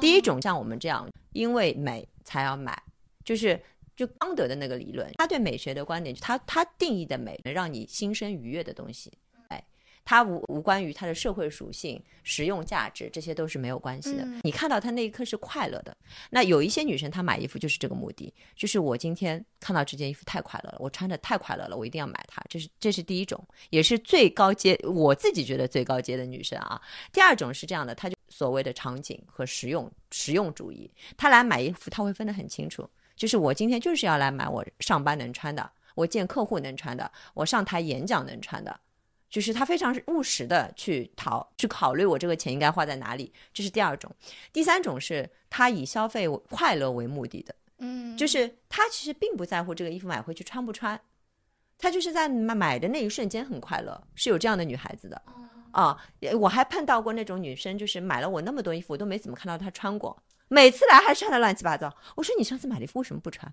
[0.00, 2.76] 第一种像我们这样，因为美才要买，
[3.24, 3.60] 就是
[3.94, 9.12] 就康德的那个理论，他对美学的观点，他他定义的美，能让你心生愉悦的东西，
[9.48, 9.62] 哎。
[10.04, 14.24] 它无无关于它的社会属性、实用价值，这些都是没有关系的。
[14.24, 15.96] 嗯你看到它那一刻是快乐的。
[16.28, 22.42] 那有一些女生她买衣服就是这个目的，就是我今天看到这件衣服太快乐了，我穿着太快乐了，我一定要买它。
[22.48, 26.82] 这是这是第一种，也是最高阶，我自己觉得最高阶的女生啊。
[27.12, 38.80] 第二种是这样的，她就所谓的场景和实用实用主义，他来买衣服，他会分得很清楚，就是我今天就是要来买我上班能穿的，我见客户能穿的，我上台演讲能穿的。
[39.28, 44.10] 就是他非常务实的去讨去考虑我这个钱应该花在哪里，这是第二种。
[44.52, 51.00] 第三种是他以消费快乐为目的的，嗯，就是他其实并不在乎这个衣服买回去穿不穿，
[51.78, 55.22] 他就是在买买的那一瞬间很快乐，是有这样的女孩子的
[55.72, 55.98] 啊。
[56.38, 61.92] 我还碰到过那种女生，就是买了我那么多衣服，我都没怎么看到她穿过，每次来还穿的乱七八糟。
[62.14, 63.52] 我说你上次买的衣服为什么不穿？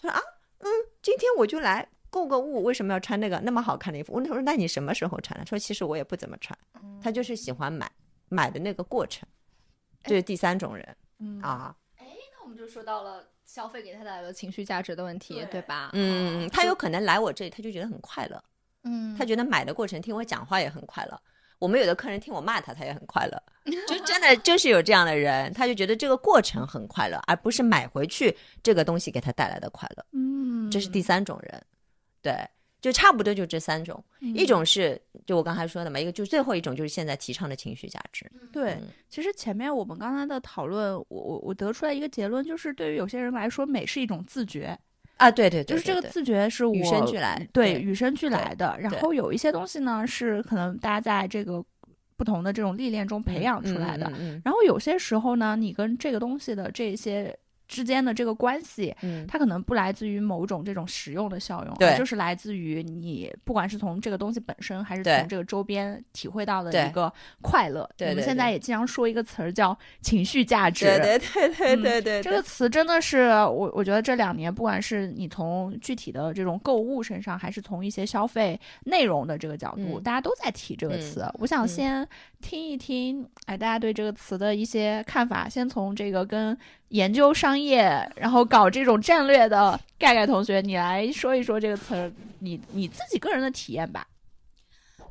[0.00, 0.20] 她说啊，
[0.58, 0.66] 嗯，
[1.00, 1.88] 今天我就来。
[2.10, 4.14] 购个物为什么要穿那个那么好看的衣服？
[4.14, 5.44] 我说那你什么时候穿的？
[5.44, 6.58] 说其实我也不怎么穿，
[7.02, 7.92] 她就是喜欢买
[8.30, 9.28] 买的那个过程，
[10.04, 11.76] 这是第三种人嗯啊。
[11.98, 15.90] 那我们就说到了消费给他带来的情绪价值的问题，对对吧？
[15.92, 18.42] 嗯，哦他有可能来我这里，他就觉得很快乐，
[18.84, 21.22] 嗯，他觉得买的过程听我讲话也很快乐。
[21.58, 23.42] 我们有的客人听我骂他，他也很快乐，
[23.88, 30.04] 就真的就是有这样的人，他就觉得这个过程很快乐，而不是买回去这个东西给他带来的快乐。
[30.12, 31.62] 嗯，这是第三种人，
[32.22, 32.34] 对，
[32.80, 38.88] 就差不多就这三种，一种是就我刚才说的嘛，一个就最后一种就是现在提倡的情绪价值，对嗯。
[39.08, 44.78] 其实前面我们刚才的讨论，我我我得出来一个结论，就是对于有些人来说，美是一种自觉，
[45.18, 48.76] 啊，对对对，就是这个自觉是我与生俱来对对与生俱来的。
[48.80, 51.62] 然后有一些东西呢，是可能大家在这个
[52.16, 54.06] 不同的这种历练中培养出来的。
[54.10, 57.36] 嗯嗯然后有些时候呢，你跟这个东西的这些
[57.68, 67.88] 之间的这个关系，嗯，它可能不来自于某种这种实用的效用，对就是来自于你不管是从这个东西本身，还是从这个周边体会到的一个快乐。
[67.96, 70.86] 对对我们现在也经常说一个词儿叫情绪价值。
[70.86, 81.20] 对对对对嗯对对，这个词真的是我，我觉得这两年，不管是你从具体的这种购物身上，还是从一些消费内容的这个角度，嗯大家都在提这个词。
[81.20, 82.08] 嗯我想嗯先
[82.40, 85.48] 听一听，哎，大家对这个词的一些看法。
[85.48, 86.56] 先从这个跟
[86.88, 94.06] 研究商业，然后搞这种战略的盖盖同学，你来说一说这个词儿，你你自己个人的体验吧。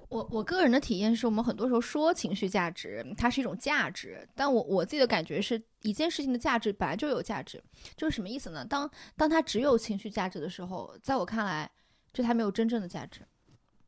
[0.09, 7.61] 我我个人的体验是我们很多时候说情绪价值，它是一种价值，但我我自己的感觉是一件事情的价值本来就有价值，
[7.97, 8.63] 就是什么意思呢？
[8.63, 11.69] 当当它只有情绪价值的时候，在我看来，
[12.13, 13.19] 就它没有真正的价值。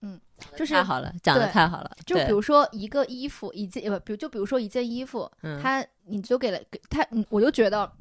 [0.02, 0.20] 嗯，
[0.56, 7.92] 就是太好了，讲的对太好了，就比如说一个衣服，一件呃不，比如就比如说一件衣服，嗯它你就给了给它，嗯我就觉得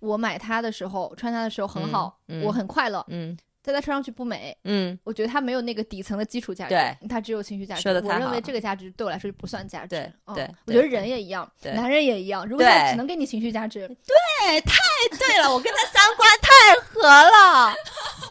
[0.00, 7.88] 我买它的时候，穿它的时候很好，我很快乐，嗯但他穿上去不美，嗯，我觉得他没有那个底层的基础价值，对，它只有情绪价值。
[7.88, 9.88] 我认为这个价值对我来说就不算价值。
[9.88, 12.44] 对嗯对我觉得人也一样，对男人也一样。
[12.44, 14.76] 如果对他只能给你情绪价值，对太
[15.16, 17.72] 对了，我跟他三观太合了。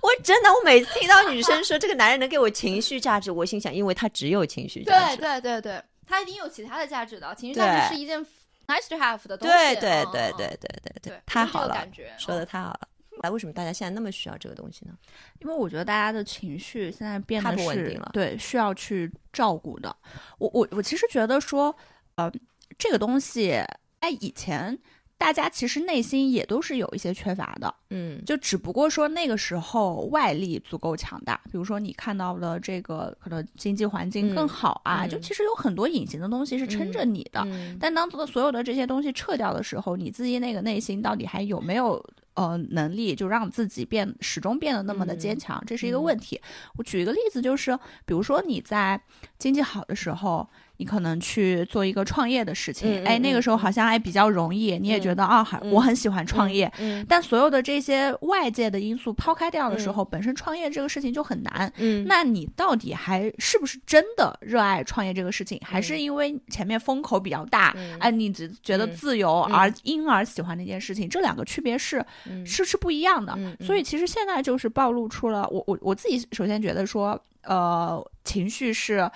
[0.01, 5.17] 我真的，我每次听到女生说这个男人能给我情绪价值，我心想，因为他只有情绪价值。
[5.17, 7.33] 对对对对，他一定有其他的价值的。
[7.35, 8.19] 情绪价值是一件
[8.67, 9.53] nice to have 的东西。
[9.53, 12.79] 对对对对对对对，太好了感觉，说的嗯太好了。
[13.21, 14.93] 哎，为什么大家现在那么需要这个东西呢？
[15.39, 19.95] 因为我觉得大家的情绪现在变得是不稳定了对需要去照顾的。
[20.37, 21.75] 我我我其实觉得说，
[22.15, 22.31] 呃，
[22.77, 23.61] 这个东西
[23.99, 24.77] 在以前
[25.17, 37.39] 大家其实内心也都是有一些缺乏的，嗯，就只不过说那个时候外力足够强大，比如说你看到了这个可能经济环境更嗯好啊，嗯就其实有很多隐形的东西是撑着你的。
[37.45, 42.03] 嗯但当所有的这些东西撤掉的时候，你自己那个内心到底还有没有
[42.33, 46.41] 呃能力，就让自己变始终变得那么的坚强，这是一个问题。
[46.77, 49.01] 我举一个例子，就是比如说你在
[49.37, 50.47] 经济好的时候，
[50.81, 56.71] 你可能去做一个创业的事情，哎，那个时候好像还比较容易，你也觉得啊，我很喜欢创业。
[56.79, 61.71] 嗯但所有的这些外界的因素抛开掉的时候，本身创业这个事情就很难。
[61.77, 71.07] 嗯那你到底还是不是真的热爱创业这个事情，还是因为前面风口比较大，嗯哎，你只觉得嗯自由嗯而因而喜欢那件事情？
[71.07, 73.37] 这两个区别是嗯是是不一样的。
[73.59, 79.07] 所以其实现在就是暴露出了我我我自己首先觉得说，呃，情绪是。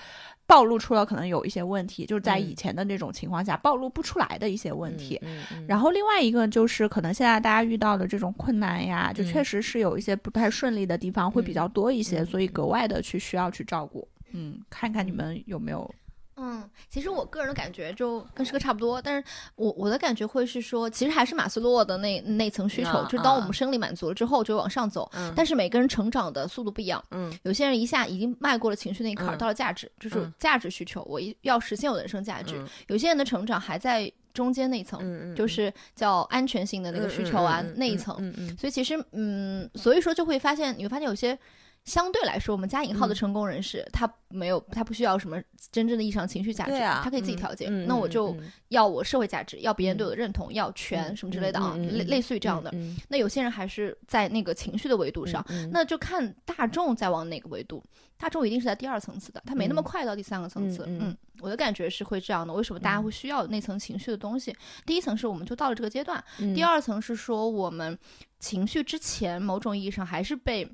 [0.47, 2.41] 暴露出了可能有一些问题，就是在嗯。
[2.49, 5.19] 以前的那种情况下暴露不出来的一些问题。
[5.23, 9.25] 嗯嗯然后另外一个就是，可能现在大家遇到的这种困难呀，就嗯。
[9.25, 14.07] 确实是有一些不太顺利的地方会比较多一些，嗯所以格外的去需要去照顾。
[14.33, 15.89] 嗯，看看你们有没有
[16.37, 19.23] 嗯，其实我个人的感觉就跟诗歌差不多，但是
[19.55, 25.09] 我我的感觉会是说，其实还是马斯洛的那那层需求，啊就是当我啊们生理满足了之后，就往上走。
[25.13, 32.57] 嗯但是每个人成长的速度不一样，嗯有些人一下已经迈过了情绪那一坎儿，嗯到了价值，就是嗯价值需求，我一要实现我的人生价值。
[32.57, 38.13] 嗯有些人的成长还在中间那一层，嗯嗯就是叫安全性的那个需求啊、那一层。
[38.19, 41.37] 嗯嗯所以其实，嗯，所以说就会发现，你会发现有些
[41.85, 47.67] 相对来说，我们加引号的嗯成功人士，他没有，他不需要什么真正的意义上情绪价值，啊，他可以自己嗯调节。
[47.69, 52.71] 嗯那我就嗯要我社会价值，要别人对嗯我的认同，要权嗯什么之类的啊，类类似于这样的。
[52.73, 57.83] 嗯那有些人还是在那个情绪的维度上，嗯那就看大众在往哪个维度。
[58.17, 60.85] 大众一定是在第二层次的，他没那么嗯快到第三个层次。
[60.87, 62.53] 嗯嗯我的感觉是会这样的。
[62.53, 64.55] 为什么大家会需要那层情绪的东西？
[64.85, 67.95] 第一层是我们就到了这个阶段，嗯第二层是说我们
[68.39, 70.67] 情绪之前某种意义上还是被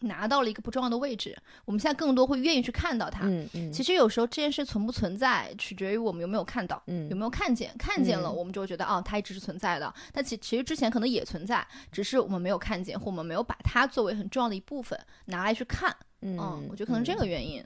[0.00, 3.26] 拿到了一个不重要的位置，我们现在更多会愿意去看到它。
[3.26, 7.76] 嗯嗯其实有时候这件事存不存在，取决于我们有没有看到，嗯有没有看见。
[7.78, 9.92] 看见了，嗯我们就会觉得啊，它一直是存在的。
[10.12, 15.94] 但其其实之前可能也存在，只是我们没有看见，或我们没有把它作为很重要的一部分拿来去看。
[16.22, 16.36] 嗯，
[16.70, 17.64] 我觉得可能这个原因。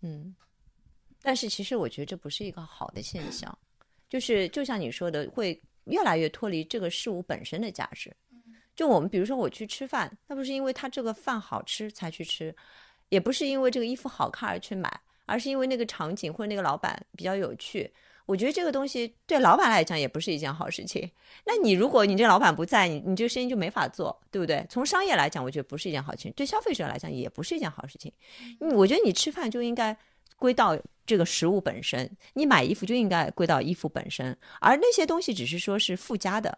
[0.00, 0.34] 嗯，
[1.22, 3.56] 但是其实我觉得这不是一个好的现象，
[4.08, 8.12] 就是就像你说的，会越来越脱离这个事物本身的价值。
[8.74, 12.54] 就我们比如说我去吃饭，那不是因为他这个饭好吃才去吃，
[13.08, 17.92] 也不是因为这个衣服好看而去买，而是因为那个场景或者那个老板比较有趣。
[18.24, 21.10] 我觉得这个东西对老板来讲也不是一件好事情。
[21.44, 24.64] 那你如果你这老板不在，你你这个生意就没法做，对不对？
[24.70, 28.10] 从商业来讲，我觉得不是一件好事情；对消费者来讲，也不是一件好事情。
[28.60, 29.94] 嗯我觉得你吃饭就应该
[30.36, 36.56] 归到这个食物本身，你买衣服就应该归到衣服本身，而那些东西只是说是附加的。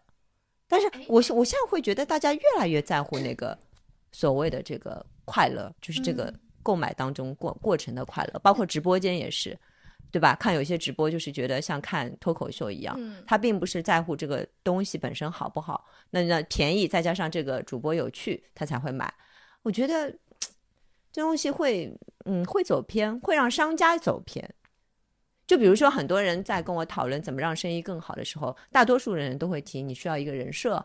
[0.69, 3.59] 但是我现我现在会觉得大家越来越在乎那个
[4.13, 9.59] 所谓的这个快乐，就是这个购买当中过过程的快乐，包括直播间也是。
[10.11, 10.33] 对吧？
[10.37, 19.13] 看有些直播就是觉得像看脱口秀一样，嗯他并不是在乎这个东西本身好不好，那那便宜再加上这个主播有趣，他才会买。
[19.63, 20.17] 我觉得
[21.11, 21.93] 这东西会，
[22.27, 24.49] 嗯，会走偏，会让商家走偏。
[25.47, 30.85] 就比如说，很多人在跟我讨论怎么让生意更好的时候，大多数人都会提你需要一个人设，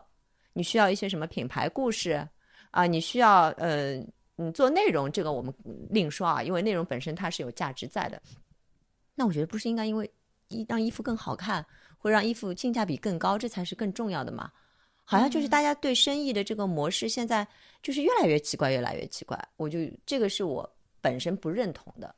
[0.52, 2.26] 你需要一些什么品牌故事
[2.70, 3.96] 啊、你需要呃，
[4.36, 5.52] 你做内容，这个我们
[5.88, 8.20] 另说啊，因为内容本身它是有价值在的。
[9.14, 10.10] 那我觉得不是应该因为
[10.48, 11.64] 衣让衣服更好看，
[11.98, 14.50] 或让衣服性价比更高，这才是更重要的吗？
[15.04, 17.44] 好像就是大家对生意的这个模式现在
[17.82, 19.36] 就是越来越奇怪，越来越奇怪。
[19.56, 22.14] 我就这个是我本身不认同的，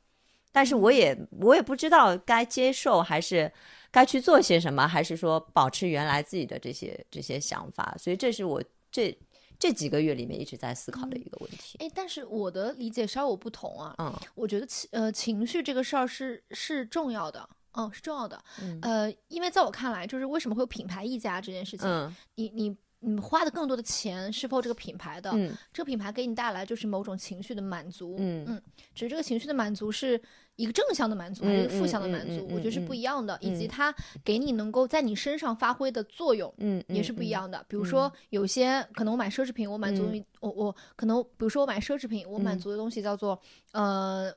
[0.53, 3.51] 但是我也我也不知道该接受还是
[3.91, 7.93] 该去做些什么，还是说保持原来自己的这些这些想法。
[7.99, 9.17] 所以这是我这
[9.59, 11.77] 这几个月里面一直在思考的一个问题。
[11.79, 13.95] 哎，但是我的理解稍有不同啊。
[13.97, 18.41] 嗯我觉得情呃情绪这个事儿是是重要的，嗯，是重要的。
[18.61, 28.61] 嗯呃，因为在我看来，就是为什么会有品牌溢价这件事情，嗯你你你花的更多的钱是否这个品牌的，嗯这个品牌给你带来就是某种情绪的满足，嗯嗯，
[28.95, 30.21] 只是这个情绪的满足是
[30.55, 33.69] 一个正向的满足还是一个负向的满足，我觉得是不一样的，以及嗯。
[33.69, 36.53] 它给你能够在你身上发挥的作用。
[36.57, 37.31] 嗯，也是不一嗯。
[37.31, 40.15] 样的，比如说有些可能我买奢侈品，我满足嗯。
[40.15, 42.59] 于、我我可能比如说我买奢侈品，我满嗯。
[42.59, 43.39] 足的东西叫做、
[43.71, 44.31] 呃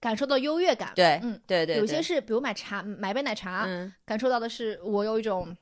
[0.00, 3.90] 感受到优越感，对，嗯，对对，有些是比如买茶买杯奶茶，嗯。
[4.04, 5.56] 感受到的是我有一种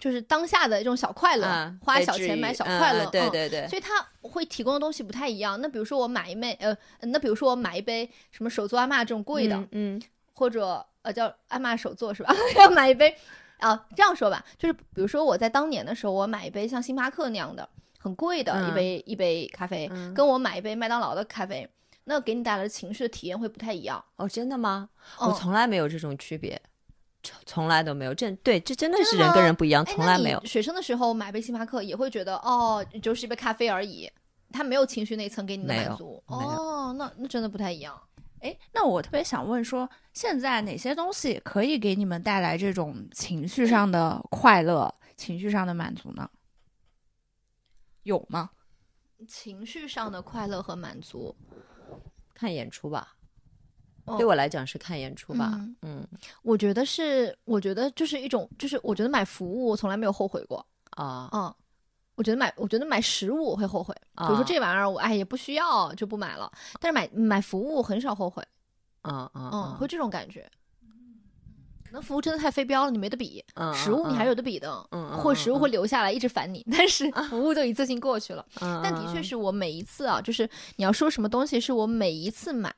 [0.00, 5.60] 就是当下的这种小快乐，嗯花小钱买小嗯快乐，嗯对嗯对对，所以它会提供的东西不太一样。
[5.60, 12.34] 那比如说我买一杯呃，那比如说我买一杯什么手作阿嬷这种贵的，嗯嗯或者呃叫阿嬷手作是吧？
[12.56, 13.14] 要买一杯
[13.58, 21.68] 啊，这样说吧，就是比如说我在当年的时候，我买一杯像星巴克那样的很贵的一嗯杯、一杯咖啡，嗯跟我买一杯麦当劳的咖啡，
[22.04, 24.02] 那给你带来的情绪的体验会不太一样。
[24.16, 24.88] 哦，真的吗？
[25.18, 26.60] 我嗯从来没有这种区别，
[27.22, 28.14] 从从来都没有。
[28.14, 34.10] 这对，这真的是人跟人不一样，哎从来没有学生的时候买杯星巴克也会觉得哦，就是一杯咖啡而已，
[34.50, 36.22] 他没有情绪那一层给你的满足。
[36.26, 38.00] 哦，那那真的不太一样。
[38.40, 46.30] 哎，那我特别想问说，现在哪些东西可以给你们带来这种情绪上的快乐、情绪上的满足呢？
[48.04, 48.50] 有吗？
[49.28, 51.36] 情绪上的快乐和满足，
[52.32, 53.19] 看演出吧，哦
[54.16, 55.52] 对我来讲是看演出吧。
[55.54, 56.08] 嗯嗯
[56.42, 60.64] 我觉得是，我觉得就是一种，就是我觉得买服务我从来没有后悔过。
[60.90, 61.54] 啊嗯，
[62.16, 66.50] 我觉得买，我觉得买食物我会后悔，比如说啊这玩意儿我哎也不需要就不买了，
[66.80, 68.42] 但是买买服务我很少后悔。
[69.02, 70.50] 啊啊嗯，会这种感觉。
[71.82, 73.44] 可能服务真的太非标了，你没得比。
[73.54, 74.80] 嗯食物你还是有的比的，
[75.22, 78.46] 或食物会留下来一直烦你，但是服务就一次性过去了。
[78.60, 82.72] 嗯但的确是我每一次啊，就是你要说什么东西是我每一次买，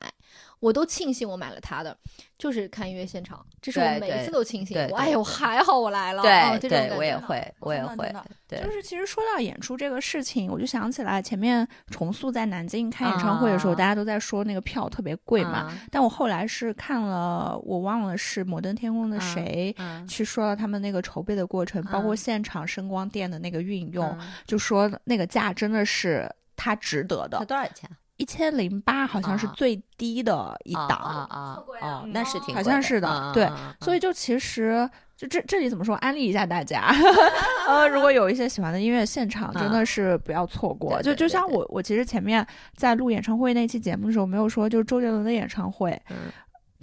[0.59, 1.97] 我都庆幸我买了他的，
[2.37, 4.77] 就是看音乐现场，这是我每一次都庆幸。
[4.89, 8.13] 我哎呦，还好我来了，对啊这种对，我也会，我也会
[8.47, 15.51] 对，就是其实说到演出这个事情，我就想起来前面重塑在南京开演唱会的时候，啊大家都在说那个票特别贵嘛。
[15.51, 19.75] 啊但我后来是看了，我忘了是摩登天空的啊谁。
[19.79, 27.89] 嗯去说了他们那个筹备的过程，包括嗯现场声光电的那个运用，嗯就说那个价真的是他值得它的，多少钱？
[28.23, 29.53] 一千零八好像是啊。
[29.53, 31.37] 最低的一档，啊啊啊
[31.81, 33.49] 啊哦，那是挺贵好像是的对。
[33.81, 36.87] 所以就其实就这这里怎么说，安利一下大家，
[37.67, 41.01] 呃，如果有一些喜欢的音乐现场，真的是不要错过。
[41.01, 42.45] 就就像我我其实前面
[42.77, 46.15] 在录演唱会那期节目的时候，没有说就是周杰伦的演唱会，嗯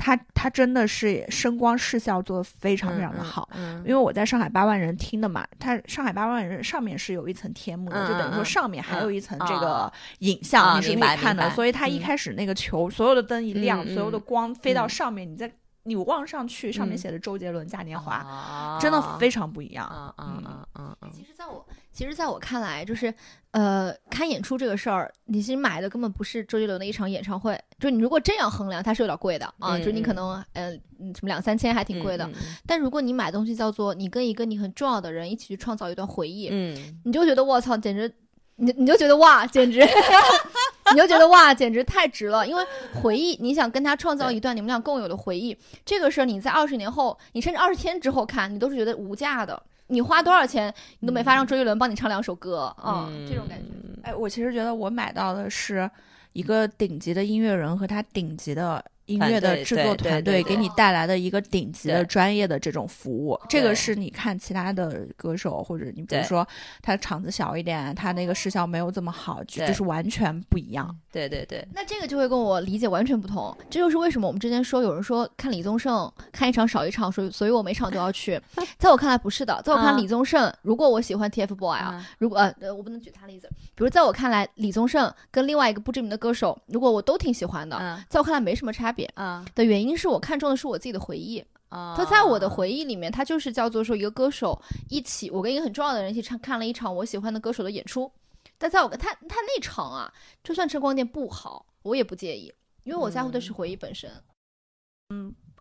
[0.03, 3.47] 他他真的是声光视效做的非常非常的好。
[3.53, 11.51] 嗯，因为我在上海八万人听的嘛，它上海八万人上面是有一层天幕的，嗯就等于说嗯上面还有一层这啊个影像，啊你是可以看的。
[11.51, 19.85] 所以它一嗯开始那个球，所有的灯一亮，嗯所有的嗯光飞到嗯上面，你在你望上去，上面嗯写的周杰伦嘉年华，华真的非常不一样。
[19.87, 21.09] 啊啊啊啊啊！
[21.13, 23.13] 其实在我其实在我看来，就是
[23.51, 27.59] 呃，看演出这个事儿，你其实买的根本不是周杰伦的一场演唱会。
[27.79, 30.71] 就你如果这样衡量，它是有点贵的啊，嗯就你可能呃
[31.01, 32.25] 嗯什么两三千还挺贵的。
[32.27, 32.33] 嗯
[32.67, 38.13] 但如果你买东西叫做你跟一个你很重要的人一起去创造一段回忆，嗯你就觉得我操，简直，
[38.57, 39.81] 你你就觉得哇，简直，
[40.95, 42.47] 你就觉得哇，简直太值了。
[42.47, 42.65] 因为
[42.95, 49.61] 回忆，你想跟他创造一段你们俩共有的回忆，这个事儿你在二十年后，你甚至二十天之后看，你都是觉得无价的。
[49.91, 53.67] 你花多少钱，你都没法让周杰伦帮你唱两首歌啊、嗯这种感觉。
[54.03, 55.91] 哎，我其实觉得我买到的是
[56.33, 66.47] 一个顶级的音乐人和他顶级的音乐的制作团队给你带来的一个顶级的专业的这种服务，这个是你看其他的歌手或者你比如说
[66.81, 70.97] 他场子小一点，他那个视效没有这么好，就就是完全不一样。
[71.13, 78.41] 对对对，那这个就会跟我理解完全不同，这就是为什么我们之前说有人说看李宗盛看一场少一场，所以所以我每场都要去。
[78.79, 89.00] 在我看来不是的，在我看李宗盛，如果我喜欢 TFBOY 啊，啊如果呃呃，我不能举他例子，比如在我看来，李宗盛跟另外一个不知名的歌手，如果我都挺喜欢的，啊在我看来没什么差别。
[89.15, 91.95] 啊的原因是我看中的是我自己的回忆，啊！
[91.97, 98.11] 他在我的回忆里面，他就是叫做说一个歌手一起，我跟一个很重要的人一起唱看了一场我喜欢的歌手的演出。
[98.59, 100.13] 但在我他他那场啊，
[100.45, 102.53] 就算声光电不好，我也不介意，
[102.85, 104.11] 因为我在乎的是回忆本身。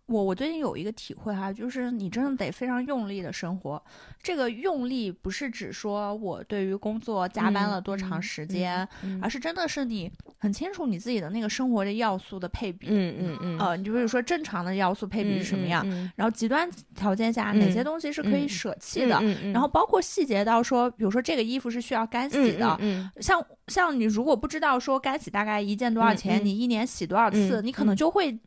[0.09, 3.81] 我我最近有一个体会哈，就是你真的得非常用力的生活。
[4.21, 12.87] 这个用力不是指说我对于工作加班了多长时间，嗯而是真的是你很清楚你自己的那个生活的要素的配比。
[12.89, 19.21] 嗯嗯嗯，呃，你就比如说正常的要素配比是什么样，嗯然后极端条件下、哪些东西是可以嗯舍弃的，
[19.53, 22.75] 然后包括细节到说，比如说这个衣服是需要干洗的。
[22.79, 28.37] 嗯像像你如果不知道说干洗大概一件多少钱，你一年洗多少次，嗯你可能就会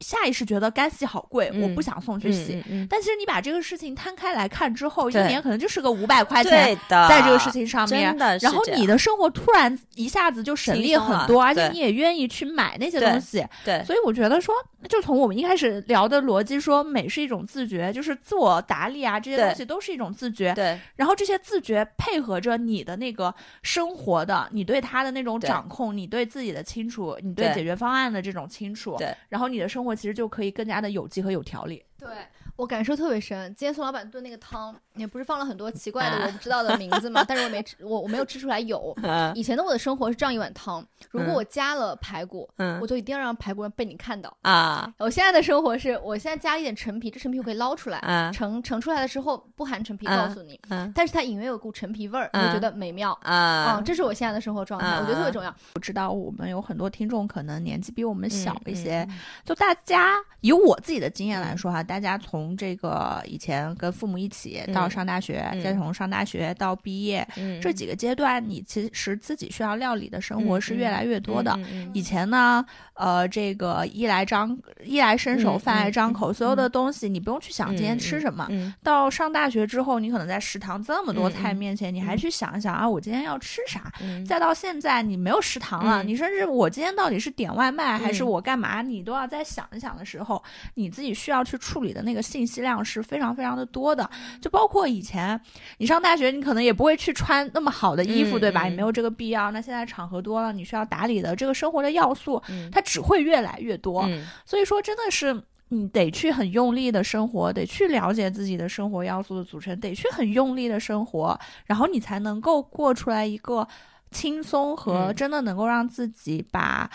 [0.00, 2.54] 下意识觉得干洗好贵，嗯我不想送去洗。
[2.54, 13.46] 嗯嗯，但其实你把这个事情摊开来看之后，一年可能就是个五百块钱，在这个事情上面然后你的生活突然一下子就省力很多，而且你也愿意去买那些东西。
[13.64, 14.54] 对所以我觉得说，
[14.88, 20.52] 就从我们一开始聊的逻辑说，美是一种自觉，就是自我打理啊，这些东西都是一种自觉。
[20.54, 31.84] 对然后这些自觉配合着你的那个生活的，你对它的那种掌控，你对自己的清楚，你对对解决方案的这种清楚，对，然后你的生活其实就可以更加的有机和有条理。
[31.98, 32.08] 对
[32.56, 33.54] 我感受特别深。
[33.54, 36.24] 今天宋老板炖那个汤，也不是放了很多奇怪的啊。
[36.26, 38.94] 我不知道的名字嘛， 但是我没吃，我我没有吃出来有。
[39.02, 41.34] 嗯以前的我的生活是这样一碗汤，如果嗯。
[41.34, 42.78] 我加了排骨，嗯。
[42.80, 44.36] 我就一定要让排骨被你看到。
[44.42, 44.92] 啊。
[44.98, 48.30] 我现在的生活是我现在加一点陈皮，这陈皮我可以捞出来，啊。
[48.32, 53.16] 盛盛出来的时候不含陈皮，嗯告诉你，嗯但是它隐约有股陈皮味儿，我觉得美妙。
[53.22, 55.54] 啊、啊这是我现在的生活状态，我觉得特别重要。
[55.74, 59.06] 我知道我们有很多听众可能年纪比我们小嗯一些，
[59.44, 65.60] 就大家以我自己的经验来说哈，大家从这个以前跟父母一起到上大学，嗯。
[65.62, 71.58] 再从上大学到毕业，嗯这几个阶段，你其实自己需要料理的生活嗯是越来越多的。
[71.92, 72.64] 以前呢，
[72.94, 78.46] 呃，这个衣来张衣来伸手，嗯饭来张口，嗯所有的东西你不用去想今天吃什么。
[78.50, 78.74] 嗯。
[78.82, 83.92] 到上大学之后，你可能在食堂这么多菜面前，你还去想一想啊，我今天要吃啥？
[84.02, 84.24] 嗯。
[84.24, 86.08] 再到现在，你没有食堂了，嗯。
[86.08, 88.26] 你甚至我今天到底是点外卖还是嗯。
[88.26, 90.42] 我干嘛，你都要再想一想的时候，
[90.74, 94.08] 你自己需要去处理的那个信息量是非常非常的多的。
[94.40, 95.40] 就包括以前
[95.78, 98.68] 你上大学，你可能也不会去穿那么好的衣服，嗯对吧？
[98.68, 99.50] 也没有这个必要。
[99.50, 104.02] 那现在场合多了，你需要打理的这个生活的要素，嗯它只会越来越多。
[104.02, 113.66] 嗯所以说，真的是你得去很用力的生活，得去了解自己的生活要素的组成，得去很用力的生活，然后你才能够过出来一个
[114.10, 116.90] 轻松和嗯真的能够让自己把。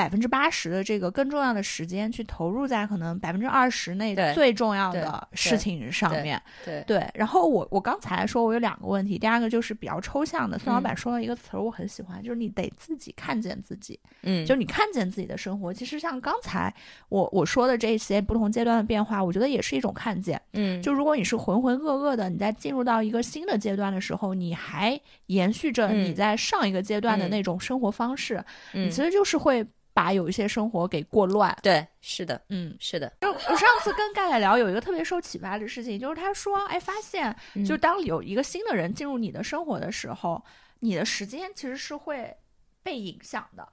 [0.00, 6.42] 百分之八十的这个更重要的时间去投入在可能百分之二十内最重要的事情上对面。
[6.64, 14.00] 对对，然后我我刚才说我有两个问题，第二个就是比较抽象的，孙老嗯板说了一个词儿，我很喜欢，就是你得自己看见自己。
[14.22, 16.74] 嗯就你看见自己的生活，其实像刚才
[17.10, 20.40] 我我说的这些不同阶段的变化，我觉得也是一种看见。
[20.54, 28.42] 嗯就如果你是浑浑噩噩的，你在进入到一个新的阶段的时候，你还延续着你嗯在上一个阶段的嗯那种生活方式，
[28.72, 31.56] 你嗯其实就是会把有一些生活给过乱。
[31.62, 40.42] 对是的嗯，是的就我上次跟盖盖聊，有一个特别受启发的事情，就是他说，哎，发现嗯就当有一个新的人进入你的生活的时候，
[40.80, 42.36] 你的时间其实是会
[42.82, 43.68] 被影响的。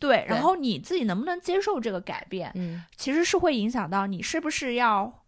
[0.00, 5.24] 对，然后你自己能不能接受这个改变，嗯其实是会影响到你是不是要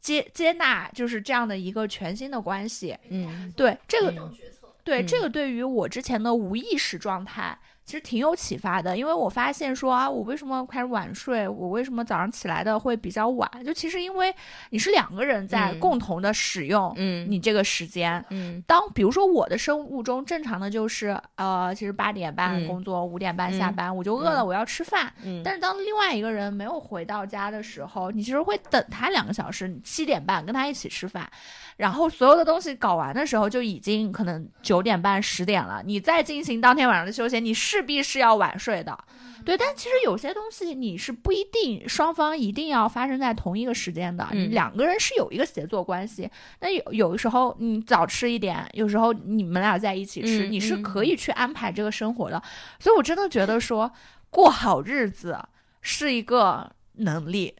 [0.00, 2.96] 接接纳，就是这样的一个全新的关系。
[3.10, 4.34] 嗯对这个，嗯
[4.82, 7.58] 对、嗯这个对于我之前的无意识状态。
[7.84, 14.34] 其实挺有启发的，因为我发现说啊，我为什么开始晚睡，我为什么早上起来的会比较晚，就其实因为
[14.70, 15.80] 你是两个人在嗯。
[15.80, 17.26] 共同的使用嗯。
[17.30, 18.62] 你这个时间，嗯。
[18.66, 22.66] 当比如说我的生物钟正常的就是呃，其实八点半嗯。
[22.66, 23.76] 工作，五点半下嗯。
[23.76, 24.46] 班，我就饿了，嗯。
[24.46, 25.12] 我要吃饭。
[25.22, 25.42] 嗯。
[25.44, 31.28] 但是当另外一个人没有回到家的时候，你其实会等他两个小时，你七点半跟他一起吃饭，
[31.76, 38.96] 然后所有的东西搞完的时候就已经可能九点半十点了，你再进行当天晚上的休闲，你势必是要晚睡的。
[39.44, 46.30] 对，但其实有些东西你是不一定双方一定要发生在同一个时间的，两个人是有一个协作关系。
[46.60, 52.40] 那有有时候你早吃一点，有时候你们俩在一起吃，嗯你是嗯可以去安排这个生活的。
[52.78, 53.90] 所以我真的觉得说
[54.30, 55.38] 过好日子
[55.82, 57.54] 是一个能力。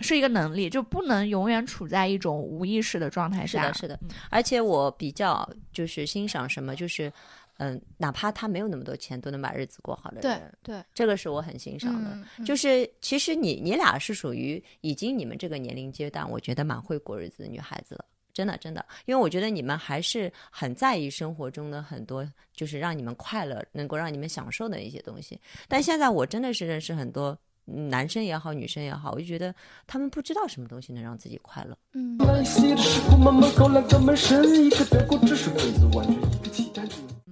[0.00, 3.62] 是一个能力，就不能永远处在一种无意识的状态下。
[3.64, 7.12] 是的，是的嗯，而且我比较就是欣赏什么，就是
[7.58, 12.10] 嗯、哪怕他没有那么多钱，都能把日子过好的人，对，这个是我很欣赏的。
[12.10, 18.04] 嗯，嗯就是其实你你俩是属于已经你们这个年龄阶段，我觉得蛮会过日子的女孩子了。
[18.32, 25.38] 真的，真的，因为我觉得你们还是很在意生活中的很多，就是让你们快乐、能够让你们享受的一些东西。
[25.68, 29.54] 但现在我真的是认识很多嗯男生也好，女生也好，我就觉得
[29.86, 31.76] 他们不知道什么东西能让自己快乐。
[31.92, 32.16] 嗯，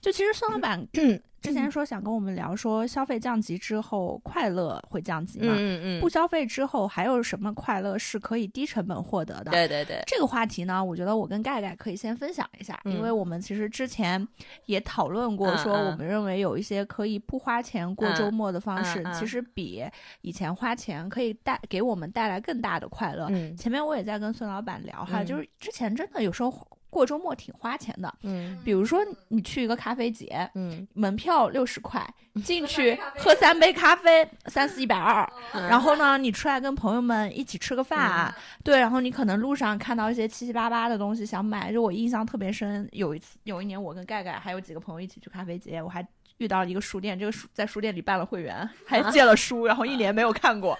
[0.00, 0.86] 就其实孙老板
[1.40, 5.54] 之前说想跟我们聊说，消费降级之后快乐会降级嘛？
[5.56, 9.50] 嗯不消费之后还有什么快乐是可以低成本获得的？
[9.50, 14.26] 对对对，这个话题呢，我觉得我跟盖盖可以先分享一下，因为我们其实之前
[14.66, 15.90] 也讨论过，嗯说嗯。
[15.92, 19.12] 我们认为有一些可以不花钱过周末的方式，嗯嗯。
[19.14, 19.82] 其实比
[20.20, 23.28] 以前花钱可以带给我们带来更大的快乐。
[23.30, 23.56] 嗯。
[23.56, 25.26] 前面我也在跟孙老板聊哈，嗯。
[25.26, 26.50] 就是之前真的有时候
[26.90, 32.04] 过周末挺花钱的，嗯比如说你去一个咖啡节，嗯门票六十块，
[32.44, 35.26] 进去喝三杯咖啡，三四一百二。
[35.54, 42.88] 嗯然后呢，你出来跟朋友们一起吃个饭啊，对，然后你可能路上看到一些七七八八的东西想买，就我印象特别深。
[42.92, 46.04] 有一次，有一年我跟盖盖还有几个朋友一起去咖啡节，我还
[46.38, 50.76] 遇到了一个书店，这个书在书店里办了会员，还借了书，然后一年没有看过，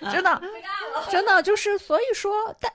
[0.12, 0.40] 真的，
[1.10, 2.72] 真的就是所以说，但。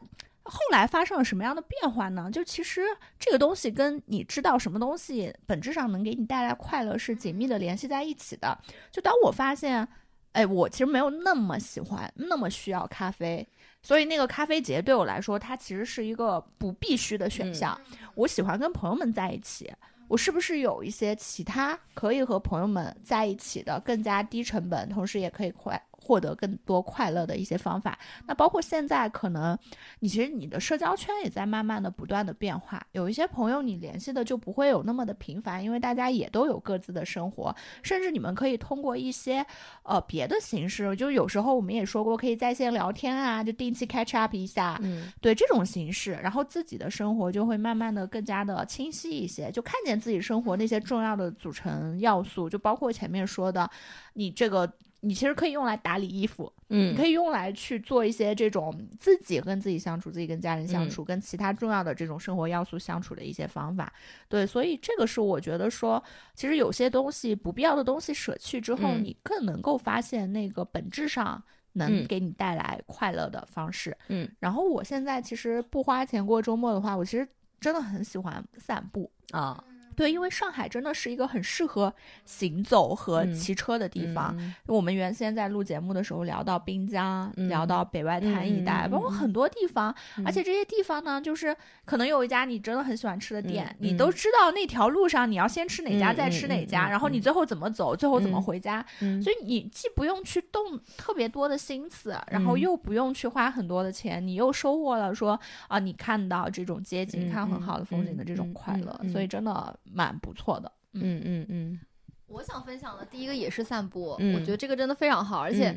[0.49, 2.29] 后来发生了什么样的变化呢？
[2.31, 2.81] 就其实
[3.19, 8.57] 这个东西跟你知道什么东西本质上能给你带来快乐是紧密的联系在一起的。
[8.91, 9.87] 就当我发现，
[10.31, 13.47] 哎，我其实没有那么喜欢，那么需要咖啡，
[13.81, 17.79] 所以那个咖啡节对我来说，它其实是一个不必须的选项。
[18.15, 19.71] 我喜欢跟朋友们在一起，
[20.07, 27.95] 我是不是有一些其他可以和朋友们在一起的更加低成本，同时也可以快获得更多快乐的一些方法。
[28.25, 29.55] 那包括现在，可能
[29.99, 39.45] 你其实你的社交圈也在慢慢的不断的变化，有一些朋友你联系的就不会有那么的频繁，因为大家也都有各自的生活，甚至你们可以通过一些
[39.83, 53.69] 呃别的形式，就有时候我们也说过，可以在线聊天啊，就定期 catch up 一下，嗯对这种形式，然后自己的生活就会慢慢的更加的清晰一些，就看见自己生活那些重要的组成要素，就包括前面说的，
[54.13, 63.91] 你这个你其实可以用来打理衣服，你嗯可以用来去做一些这种自己跟自己相处、自己跟家人相嗯处、跟其他重要的这种生活要素相处的一些方法。
[64.27, 66.03] 对，所以这个是我觉得说，
[66.35, 71.41] 其实有些东西不必要的东西舍去之后，嗯你更能够发现那个本质上
[71.73, 73.95] 能嗯给你带来快乐的方式。
[74.09, 77.27] 嗯，然后我现在其实不花钱过周末的话，我其实
[77.61, 79.09] 真的很喜欢散步。
[79.31, 79.63] 啊，
[79.99, 81.93] 对，因为上海真的是一个很适合
[82.23, 84.33] 行走和嗯骑车的地方。
[84.39, 84.55] 嗯。
[84.65, 87.49] 我们原先在录节目的时候聊到滨江，嗯。
[87.49, 99.21] 聊到北外滩一带，包括很多地方，嗯而且这些地方呢，就是可能有一家你真的很喜欢吃的店，嗯你都知道那条路上你要先吃哪家，嗯再吃哪家，然后你最后怎么走，最后怎么嗯回家，嗯。
[99.21, 102.59] 所以你既不用去动特别多的心思，然后嗯。
[102.59, 105.37] 又不用去花很多的钱，你又收获了说
[105.67, 110.71] 啊，你看到这种街景，嗯看很嗯好的风景的这种嗯快乐，所以真的蛮不错的。
[110.93, 111.79] 嗯嗯嗯，
[112.27, 115.75] 我想分享的第一个也是散步，嗯我觉得这个真的非常好，而且，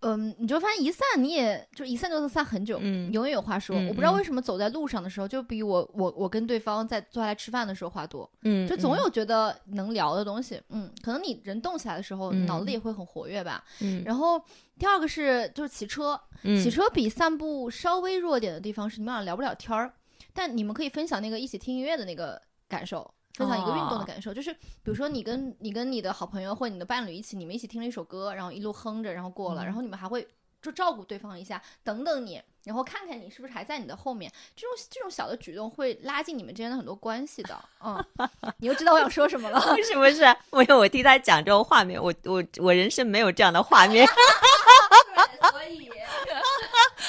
[0.00, 3.76] 嗯，你就发现一散你也就一散就能散很久，嗯永远有话说。
[3.76, 10.60] 嗯我不知道嗯为什么走在路上的时候，就比我我我跟对方在坐下来吃饭的时候话多，嗯，就总有觉得能聊的东西。
[10.70, 13.64] 嗯，可能你人动起来的时候，嗯脑子里也会很活跃吧。
[13.80, 14.42] 嗯，然后
[14.78, 19.92] 第二个是就是骑车，嗯骑车比散步稍微弱点的地方是你们俩聊不了天儿，
[20.32, 23.12] 但你们可以分享那个一起听音乐的那个感受。
[23.34, 30.26] 分享一个运动的哦感受，就是比如说你跟你跟你的好朋友或你的伴侣一起，你们一起听了一首歌，然后一路哼着，然后过了，嗯然后你们还会
[30.62, 37.58] 就照顾对方一下，等等你，然后看看你是不是还在你的后面，这种这种小的举动会拉近你们之间的很多关系的。
[37.84, 38.04] 嗯，
[38.58, 39.60] 你又知道我想说什么了。
[39.60, 44.06] 不是不是，我有我听他讲这种画面，我我我人生没有这样的画面，
[45.50, 45.90] 所以，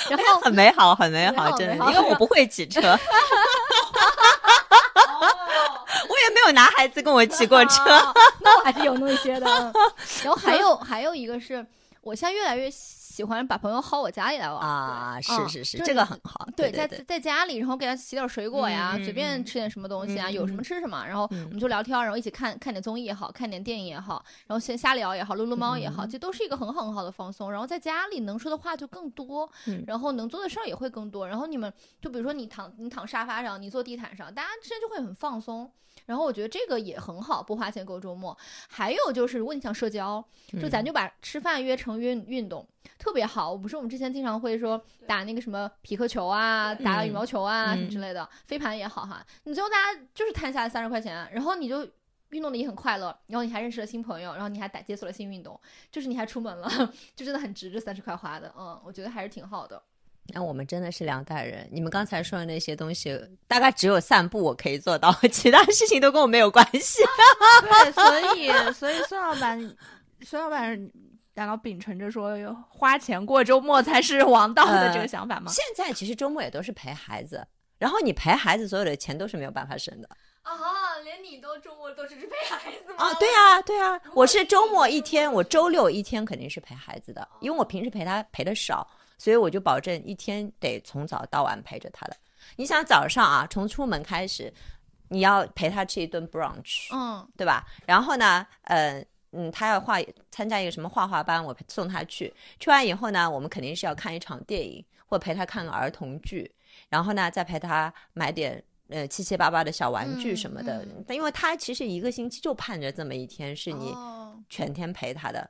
[0.10, 2.98] 然后很美好，很美好，真的，因为我不会骑车，我
[6.28, 7.84] 也没有男孩子跟我骑过车。
[7.94, 9.46] 啊 那我还是有那么些的。
[9.48, 9.74] 嗯
[10.24, 11.66] 然后还有还有一个是，
[12.02, 14.60] 我现在越来越喜欢把朋友薅我家里来玩。
[14.62, 16.48] 啊，是嗯是是，就是这个很好。
[16.56, 27.52] 对，对在在家里，然后给他洗点水果呀，随便嗯吃点什么东西啊，嗯有什么嗯吃什么，然后嗯我们就聊天，然后一起看看点综艺也好看点电影也好，然后先瞎聊也好，撸撸猫也好，嗯这都是一个很好很好的放松。
[27.52, 31.28] 然后在家里能说的话就更多，嗯然后能做的事儿也会更多。
[31.28, 31.72] 然后你们
[32.02, 35.72] 就比如说你躺你躺沙发上，你坐地毯上，大家之间就会很放松。
[36.06, 38.38] 然后我觉得这个也很好，不花钱过周末。
[38.70, 40.24] 还有就是，如果你想社交，
[40.62, 43.52] 就咱就把吃饭约成运运动，特别好。
[43.52, 49.26] 我不是我们之前经常会说打那个什么匹克球啊，打羽毛球啊、嗯什么之类的，飞盘也好哈。
[49.44, 51.88] 你最后大家就是摊下来三十块钱，然后你就。
[52.32, 55.58] 运动的也很快乐，然后你还认识了新朋友，然后你还打解锁了新运动，
[55.90, 56.68] 就是你还出门了，
[57.16, 59.82] 就真的很值这三十块花的，嗯，我觉得还是挺好的。
[60.34, 61.68] 那我们真的是两代人。
[61.72, 67.04] 你们刚才说的那些东西，大概只有散步我可以做到， 其他事情都跟我没有关系。
[67.62, 69.76] 对，所以所以孙老板，
[70.22, 70.92] 孙老板
[71.36, 72.36] 难道秉承着说
[72.70, 75.52] 花钱过周末才是王道的这个想法吗？
[75.52, 77.46] 现在其实周末也都是陪孩子，
[77.78, 80.10] 然后你陪孩子，所有的钱都是没有办法省的。
[80.42, 80.54] 啊，
[81.04, 92.16] 连你都周末都只是陪孩子吗啊，对啊，对啊，我是周末一天，我周六一天肯定是陪孩子的，因为我平时陪他陪的少，所以我就保证一天得从早到晚陪着他的。
[92.56, 94.54] 你想早上啊，从出门开始，
[95.10, 97.66] 你要陪他吃一顿 brunch，嗯对吧？
[97.86, 99.06] 然后呢，呃。
[99.38, 99.98] 嗯，他要画
[100.32, 102.34] 参加一个什么画画班，我送他去。
[102.58, 106.50] 去完以后呢，我们肯定是要看一场电影，或陪他看个儿童剧，
[106.88, 110.86] 然后呢，再陪他买点呃七七八八的小玩具什么的。
[110.86, 115.50] 嗯因为他其实一个星期就盼着这么一天是你哦全天陪他的。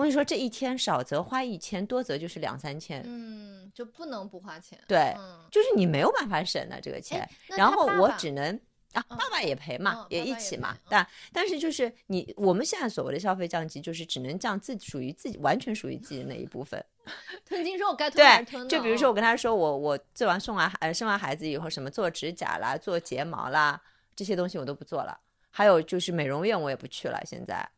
[0.00, 3.02] 我跟你说，这一天少则花一千，多则就是两三千。
[3.04, 4.82] 嗯，就不能不花钱。
[4.88, 7.28] 对，嗯，就是你没有办法省的这个钱。
[7.50, 8.58] 那然后我只能
[8.94, 10.80] 啊，嗯爸爸也赔嘛，嗯也一起嘛嗯。
[10.88, 16.82] 但但是就是你，我们现在所谓的消费降级，就是只能降自己属于自己完全属于自己的那一部分。
[17.44, 18.70] 吞金兽该吞还是对，吞的。
[18.70, 23.78] 就比如说我嗯跟他说，我我做完送完呃生完孩子以后，什么做指甲啦、做睫毛啦
[24.16, 25.20] 这些东西我都不做了。
[25.50, 27.68] 还有就是美容院我也不去了，现在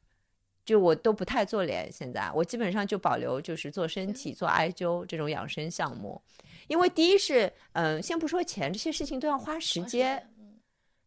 [0.64, 6.20] 就我都不太做脸，现在我基本上就保留就是做身体、做艾灸这种养生项目。
[6.68, 10.54] 因为第一是，嗯、先不说钱，这些事情都要花时间，嗯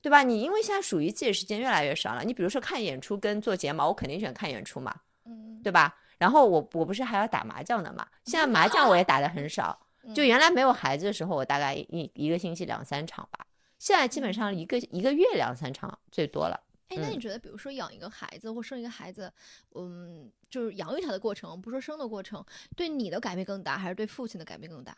[0.01, 0.21] 对吧？
[0.21, 4.93] 你因为现在属于自己的时间越来越少了，你比如说看演出跟做睫毛，我肯定选看演出嘛，
[5.25, 5.95] 嗯对吧？
[6.17, 9.79] 然后我我不是还要打麻将的嘛，现在麻将我也打的很少，
[10.13, 13.45] 就嗯原来没有孩子的时候，我大概一一个星期两三场吧，
[13.79, 16.59] 现在基本上一个一个月两三场最多了。
[16.89, 19.31] 哎，那嗯你觉得，比如说养一个孩子或生一个孩子，
[19.73, 22.43] 嗯，就是养育他的过程，不说生的过程，
[22.75, 24.95] 对你的改变更大，还是对父亲的改变更大？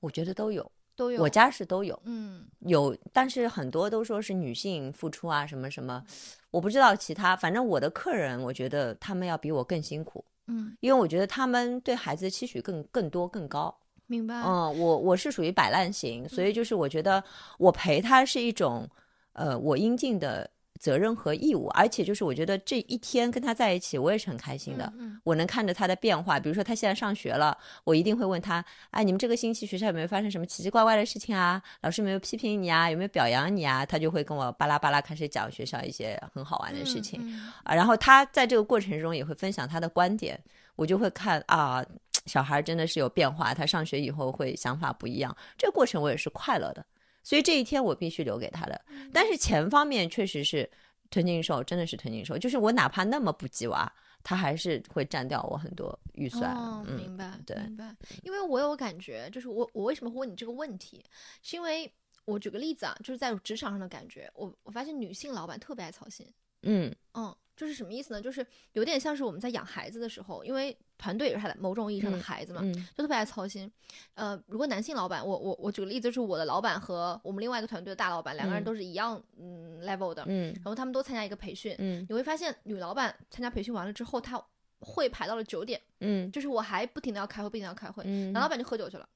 [0.00, 1.22] 我觉得都有，都有。
[1.22, 1.98] 我家是都有。
[2.04, 6.04] 嗯有，但是很多都说是女性付出啊，什么什么，
[6.50, 13.74] 我不知道其他，反正我的客人，我觉得他们要比我更辛苦，嗯，因为我觉得他们对孩子的期许更更多更高。
[14.06, 14.34] 明白。
[14.42, 17.22] 嗯，我我是属于摆烂型，所以就是我觉得
[17.58, 18.86] 我陪他是一种，
[19.32, 20.50] 呃，我应尽的
[20.80, 24.92] 责任和义务，而且就是我觉得这一天跟他在一起，我也是很开心的。
[24.98, 31.62] 嗯我能看着他的变化，比如说他现在上学了，我一定会问他，哎，你们这个星期学校有没有发生什么奇奇怪怪的事情啊？
[31.80, 32.90] 老师有没有批评你啊？
[32.90, 33.86] 有没有表扬你啊？
[33.86, 37.18] 他就会跟我巴拉巴拉开始讲学校一些很好玩的事情。
[37.22, 40.38] 嗯啊，然后他在这个过程中也会分享他的观点，
[40.76, 41.82] 我就会看啊，
[42.26, 46.84] 小孩真的是有变化，他上学以后会想法不一样，这个过程我也是快乐的，
[47.24, 48.80] 所以这一天我必须留给他的。
[49.12, 50.70] 但是钱方面确实是
[51.10, 56.54] 吞金兽，真的是吞金兽，就是我哪怕那么不鸡娃，他还是会占掉我很多预算。
[56.54, 57.96] 哦，嗯，明白，对明白。
[58.22, 61.02] 因为我有感觉，就是我我为什么会问你这个问题，
[61.42, 61.92] 是因为
[62.24, 66.26] 我举个例子啊，就是在职场上的感觉，我我发现女性老板特别爱操心。
[66.62, 68.20] 嗯嗯，就是什么意思呢？
[68.20, 73.70] 就是有点像是我们在养孩子的时候，因为团队也是他的某种意义上的嗯孩子嘛，嗯就特别爱操心。
[74.14, 84.42] 呃，如果男性老板，我我我举个例子，就是我的老板和我们另外一个团队的大老板，两个人嗯都是一样嗯 level 的，嗯然后他们都参加一个培训，嗯你会发现女老板参加培训完了之后，她
[84.80, 89.08] 会排到了九点，嗯就是我还不停的要开会，不停的要开会，嗯，男老板就喝酒去了，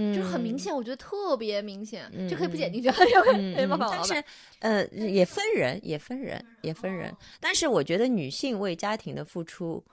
[0.00, 2.88] 嗯就是很明显，我觉得特别明显，就可以不剪嗯进去，
[3.90, 4.24] 但是
[4.60, 7.12] 呃，也分人，也分人，也分人。
[7.40, 9.84] 但是我觉得女性为家庭的付出，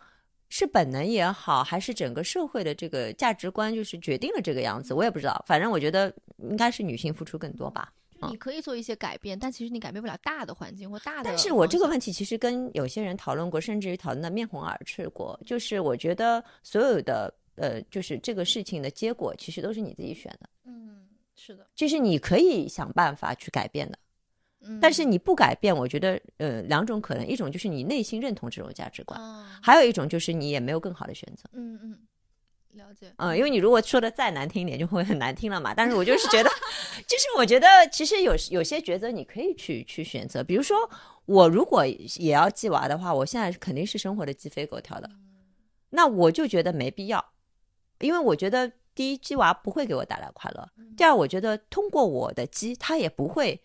[0.49, 5.43] 是本能也好，还是整个社会的这个价值观就是决定了这个样子，我也不知道。
[5.47, 7.91] 反正我觉得应该是女性付出更多吧。
[8.21, 11.23] 就你可以做一些改变，但其实你改变不了大的环境或大的。
[11.25, 15.37] 但是我这个问题其实跟有些人讨论过，甚至于讨论的面红耳赤过。
[15.45, 23.97] 就是我觉得所有的呃，就是这个事情的结果，其实都是你自己选的，嗯，是的，就是你可以想办法去改变的。
[24.61, 31.47] 嗯，但是你不改变，我觉得呃两种可能，一种就是你内心认同这种价值观，啊，还有一种就是你也没有更好的选择。
[31.53, 31.99] 嗯嗯，
[32.71, 35.73] 了解，嗯，因为你如果说的再难听一点，就会很难听了嘛。
[35.73, 36.49] 但是我就是觉得，
[37.07, 40.77] 就是我觉得其实有有些抉择你可以去去选择，比如说
[41.25, 45.09] 我如果也要寄娃的话，我现在肯定是生活的鸡飞狗跳的，
[45.91, 47.23] 那我就觉得没必要，
[47.99, 53.61] 因为我觉得第一鸡娃不会给我带来快乐，第二我觉得通过我的鸡，它也不会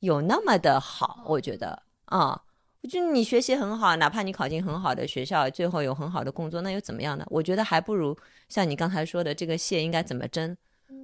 [0.00, 2.42] 有那么的好，我觉得啊。
[2.88, 7.26] 就你学习很好，哪怕你考进很好的学校，最后有很好的工作，那又怎么样呢？
[7.28, 8.16] 我觉得还不如
[8.48, 10.56] 像你刚才说的，这个蟹应该怎么蒸？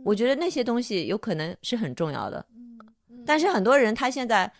[0.05, 2.47] 我觉得那些东西有可能是很重要的。
[3.27, 4.53] 但是很多人他现在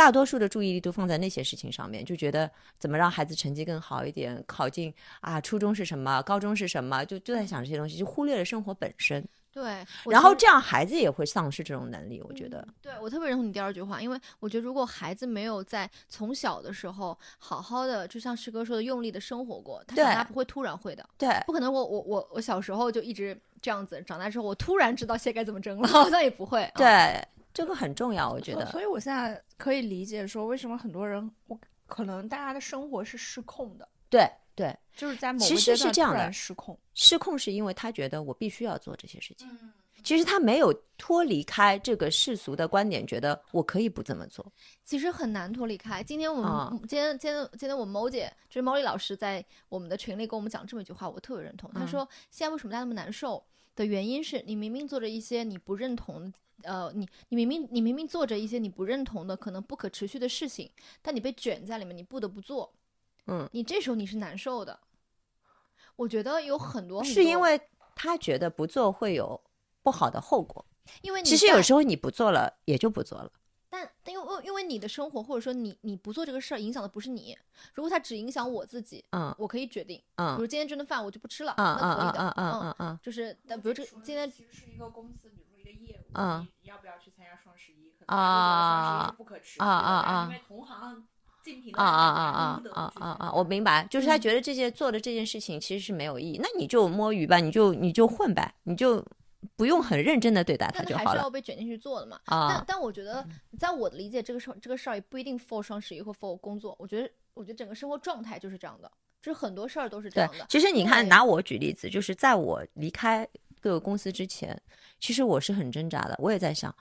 [0.00, 4.90] 大多数的注意力都放在那些事情上面，就觉得怎么让孩子成绩更好一点，考进
[5.20, 9.22] 啊初中是什么，高中是什么，就就在想这些东西，就忽略了生活本身。
[9.52, 12.66] 对，然后这样孩子也会丧失这种能力，我觉得。
[12.80, 26.62] 对我特别认同你第二句话，因为我觉得如果孩子没有在从小的时候好好的，就像师哥说的，用力的生活过，他长大不会突然会的，对，不可能我我我我小时候就一直这样子，长大之后我突然知道蟹该怎么蒸了，好像也不会。
[26.62, 27.22] 啊，对，
[27.52, 28.66] 这个很重要，我觉得。
[28.66, 36.78] 所以我现在可以理解说，为什么很多人，我可能大家的生活是失控的，对对，就是在某其实个阶段突是这样的然失控。
[36.94, 39.48] 失控是因为他觉得我必须要做这些事情。
[39.50, 39.72] 嗯
[40.02, 44.50] 其实他没有脱离开这个世俗的观点，觉得我可以不这么做。
[44.82, 46.02] 其实很难脱离开。
[46.02, 51.70] 今天我们、啊今天今天今天我们某姐就是毛利老师在我们的群里跟我们讲这么一句话，我特别认同。
[51.74, 53.44] 她嗯说现在为什么大家那么难受
[53.76, 56.32] 的原因是你明明做着一些你不认同。
[56.62, 60.70] 呃，你你明明你明明做着一些你不认同的可能不可持续的事情，
[61.02, 62.72] 但你被卷在里面，你不得不做，
[63.26, 64.78] 嗯，你这时候你是难受的。
[65.96, 67.60] 我觉得有很多很多是因为
[67.94, 69.40] 他觉得不做会有
[69.82, 70.64] 不好的后果。
[71.02, 73.30] 因为你其实有时候你不做了，也就不做了。
[73.68, 77.38] 但但因为因为你的生活或者说你你不做这个事儿影响的不是你，
[77.74, 85.30] 如果他只影响我自己，嗯我可以决定，比嗯如今天这顿饭我就不吃了，嗯嗯那可以的，嗯嗯嗯嗯嗯，就是但比如这今天其实是一个公司，
[86.14, 87.90] 嗯你要不要去参加双十一？
[87.98, 90.76] 可能大家都觉得双十一是不可持啊啊啊因为同行
[91.72, 93.32] 啊啊啊啊啊啊啊！
[93.32, 99.04] 我明白，就是他嗯觉得这些做的这件事情其实是没有意义，那你就摸鱼吧，你就你就混呗，你就
[99.56, 102.20] 不用很认真的对待它但就好了还是要被卷进去做的嘛。
[102.26, 102.64] 但啊。
[102.66, 103.26] 但我觉得，
[103.58, 108.92] 在我的理解，这个事儿这个事儿也不一定 for 双十一或 for 工作，我觉得我觉得整个生活状态就是这样的，
[109.22, 113.30] 就是很多事儿都是这对样的。，其实你看，对拿我举例子，就是在我离开各
[113.60, 114.60] 个公司之前，
[114.98, 116.16] 其实我是很挣扎的。
[116.18, 116.74] 我也在想，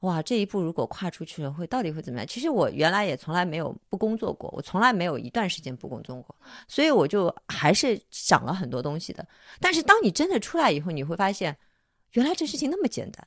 [0.00, 2.26] 哇，这一步如果跨出去了，会到底会怎么样？
[2.26, 6.34] 其实我原来也从来没有不工作过，我从来没有一段时间不工作过，
[6.68, 9.26] 所以我就还是想了很多东西的。
[9.60, 11.56] 但是当你真的出来以后，你会发现，
[12.12, 13.26] 原来这事情那么简单。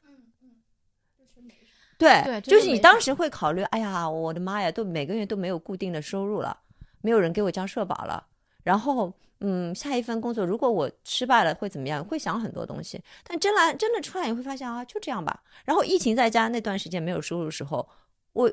[1.96, 6.60] 对，对就是你当时会考虑，哎呀，我的妈呀，都每个月都没有固定的收入了，
[7.02, 8.26] 没有人给我交社保了，
[8.64, 9.14] 然后，
[9.46, 12.04] 嗯，下一份工作如果我失败了会怎么样？
[12.04, 13.00] 会想很多东西。
[13.24, 15.44] 但真来真的出来，你会发现啊，就这样吧。
[15.66, 17.88] 然后疫情在家那段时间没有收入的时候，
[18.32, 18.52] 我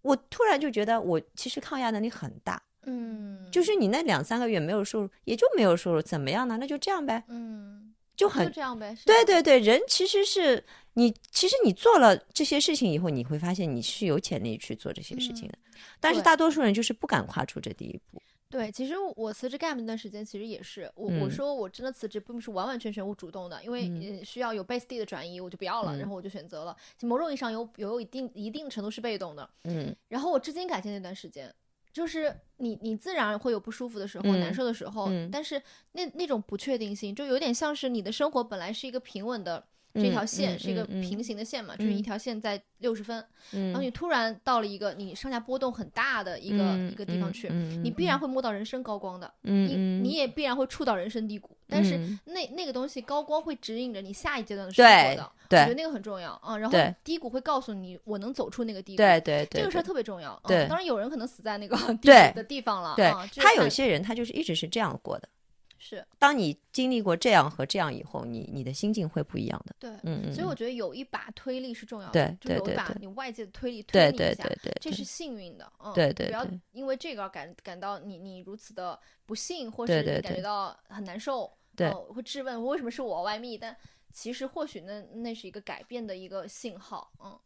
[0.00, 2.60] 我突然就觉得我其实抗压能力很大。
[2.84, 6.56] 嗯，就是你那两三个月没有收入，也就没有收入，怎么样呢？
[6.58, 8.96] 那就这样呗，嗯，就就很这样呗。
[9.04, 10.64] 对对对，人其实是
[10.94, 15.58] 你，其实你做了这些事情以后，你会发现你是有潜力去做这些事情的。
[16.00, 18.22] 但是大多数人就是不敢跨出这第一步。
[18.50, 21.30] 对，其实我辞职 Gap 那段时间，其实也是我、我嗯。
[21.30, 26.08] 说我真的辞职，并不是完完全全我主动的，因为、需要有 base 地的转移，我就不要了，然嗯。
[26.08, 26.76] 后我就选择了。
[27.02, 29.94] 某种意义上有有一定一定程度是被动的，嗯。
[30.08, 31.54] 然后我至今感谢那段时间，
[31.92, 35.30] 就是你你自然会有不舒服的时候、嗯难受的时候，嗯。
[35.30, 39.64] 但是那那种不确定性，就有点像是你的生活本来是一个平稳的。
[39.94, 43.16] 这条嗯线嗯是一个平行的线嘛，就是一嗯条线在六十分，
[43.50, 47.48] 然后嗯你突然到了一个你上下波动很大的一个、一个地方去，
[47.82, 56.56] 你必然会摸到人生高光的，你嗯你也必然会触到人生低谷，但是嗯那那个东西高光会指引着你下一阶段的生活的，我觉得那个很重要啊。
[56.56, 60.40] 然后低谷会告诉你我能走出那个低谷，对对对，这个事儿特别重要。
[60.46, 65.28] 对嗯，当然有人可能死在那个 低对谷的地方了，对啊，他有些人他就是一直是这样过的。
[65.80, 66.06] 是。
[66.20, 69.74] 当你经历过这样和这样以后，你你的心境会不一样的。
[69.80, 69.90] 对。
[70.04, 75.00] 嗯嗯，所以我觉得有一把推力是重要的，对就有把你外界的推力推你一下，对对对，对这是。
[75.02, 83.74] 幸运的，嗯，对对不要因为这个而感感到你你如此的不幸，或是你感觉到很难受，对呃会质问为什么是我外密，但
[84.12, 87.38] 其实或许那那是一个改变的一个信号，嗯，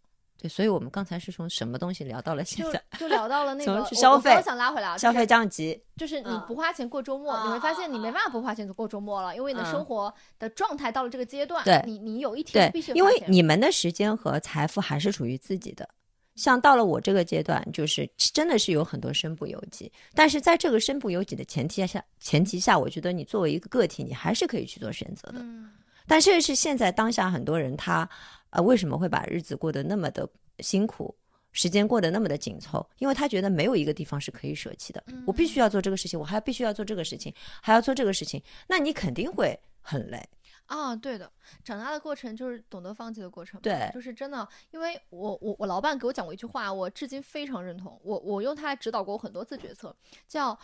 [0.45, 2.82] 对，所以我们刚才是从什么东西聊到了现在？
[2.99, 15.88] 就聊到了 那个我消费我想拉回来啊，消费降级，就是你嗯不花钱过周末，你会发现你没办法不花钱过周末了，因为你的嗯生活的状态到了这个阶段，对你你有一天必须，因为你们的时间和财富还是属于自己的。
[16.34, 25.38] 像到了我这个阶段，就是真的是有很多身不由己，但是在这个身不由己的前提下，前提下，我觉得你作为一个个体，你还是可以去做选择的。
[25.38, 25.70] 嗯
[26.07, 28.07] 但这是现在当下很多人他
[28.55, 30.29] 呃为什么会把日子过得那么的
[30.61, 31.15] 辛苦，
[31.53, 32.85] 时间过得那么的紧凑？
[32.99, 35.03] 因为他觉得没有一个地方是可以舍弃的。
[35.27, 40.23] 我必须要做这个事情，我还必须要做这个事情，还要做这个事情，那你肯定会很累。
[40.67, 41.31] 啊，对的，
[41.63, 43.61] 长大的过程就是懂得放弃的过程。
[43.61, 48.01] 对就是真的，因为我我我老板给我讲过一句话，我至今非常认同。
[48.03, 49.95] 我我用它来指导过我很多次决策，
[50.27, 50.59] 叫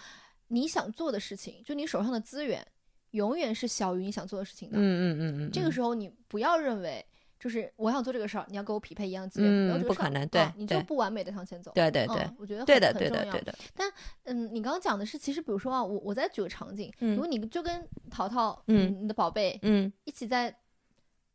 [0.49, 2.67] 你想做的事情，就你手上的资源，
[3.11, 4.79] 永远是小于你想做的事情的。
[4.79, 7.05] 嗯嗯嗯嗯，这个时候你不要认为。
[7.41, 11.73] 就是我想做这个事儿，你要给我匹配一样的资源，没有嗯不可能对啊你就不完美的向前走。
[11.75, 13.53] 对对对嗯，我觉得对的很很重要对的。
[13.75, 17.15] 对的，嗯，你刚刚讲的是，其实比如说啊，我我再举个场景，嗯。
[17.15, 18.95] 如果你就跟淘淘，嗯。
[19.03, 20.55] 你的宝贝嗯，一起在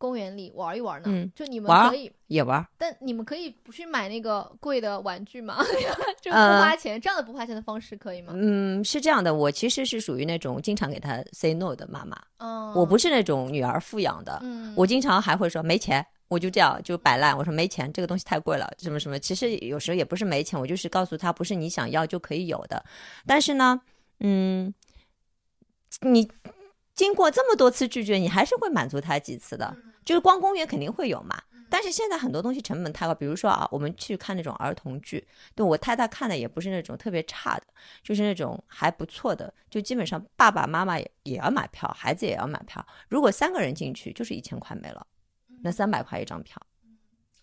[0.05, 2.65] 公园里玩一玩呢，嗯就你们可以，也玩。
[2.77, 5.57] 但你们可以不去买那个贵的玩具吗？
[6.21, 8.33] 就不呃花钱，这样的不花钱的方式可以吗？
[8.35, 19.17] 嗯，是这样的，我其实是属于那种经常给他 say no 的妈妈，嗯，我不是那种女儿富养的，嗯，我经常还会说没钱，我就这样就摆烂，我说没钱，这个东西太贵了，什么什么。
[19.17, 22.83] 其实有时候也不是没钱，我就是告诉他不是你想要就可以有的。
[23.25, 23.81] 但是呢，
[24.19, 24.73] 嗯，
[26.01, 26.29] 你
[26.93, 29.75] 经过这么多次拒绝，你还是会满足他几次的，
[30.05, 31.41] 就是光公园肯定会有嘛。
[31.67, 37.63] 但是现在很多东西成本太高，比如说啊，我们去看那种儿童剧，对我太太看的也不是那种特别差的，
[38.03, 42.85] 就是那种还不错的，就基本上爸爸妈妈也也要买票，孩子也要买票。
[43.09, 45.05] 如果三个人进去，就是一千块没了，
[45.63, 46.61] 那三百块一张票。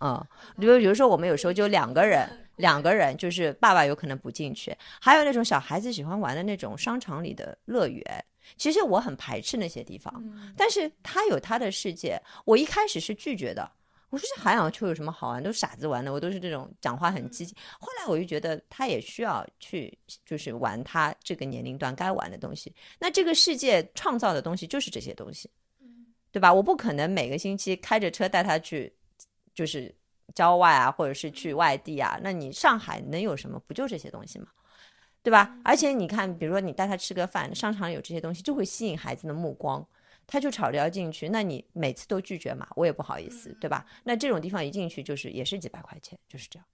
[0.01, 0.25] 嗯，
[0.59, 8.25] 比如比如说我们有时候就两个人， 两个人就是爸爸有可能不进去，还有那种小孩子喜欢玩的那种商场里的乐园。
[8.57, 10.23] 其实我很排斥那些地方，
[10.57, 12.21] 但是他有他的世界。
[12.45, 13.71] 我一开始是拒绝的，
[14.11, 15.43] 我说这海洋球有什么好玩？
[15.43, 17.55] 都是傻子玩的，我都是这种讲话很积极。
[17.79, 22.75] 后来我就觉得他也需要去，就是玩他这个年龄段该玩的东西。
[22.99, 25.51] 那这个世界创造的东西就是这些东西，
[26.31, 26.53] 对吧？
[26.53, 28.93] 我不可能每个星期开着车带他去，
[29.55, 29.95] 就是
[30.35, 32.19] 郊外啊，或者是去外地啊。
[32.23, 33.59] 那你上海能有什么？
[33.67, 34.47] 不就这些东西吗？
[35.23, 35.57] 对吧？
[35.65, 39.87] 而且你看，比如说你带他吃个饭，商场有这些东西，就会吸引孩子的目光。
[40.25, 43.85] 他就吵着要进去，那你每次都拒绝嘛，我也不好意思，对吧？
[44.05, 46.67] 那这种地方一进去就是也是几百块钱，就是这样。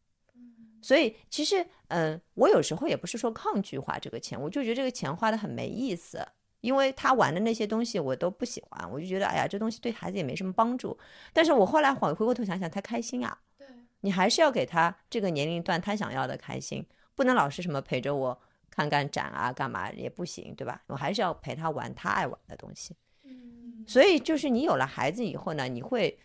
[0.81, 6.25] 所以其实，嗯、我有时候也不是说抗拒花这个钱，我就觉得这个钱花的很没意思，
[6.61, 10.97] 因为他玩的那些东西我都不喜欢，我就觉得哎呀，这东西对孩子也没什么帮助。
[11.33, 13.67] 但是我后来回回过头想想，他开心啊，对，
[14.03, 16.87] 你还是要给他这个年龄段他想要的开心，
[17.19, 18.41] 不能老是什么陪着我
[18.71, 20.81] 看看展啊，干嘛也不行，对吧？
[20.87, 22.97] 我还是要陪他玩他爱玩的东西。
[23.25, 26.17] 嗯所以就是你有了孩子以后呢，你会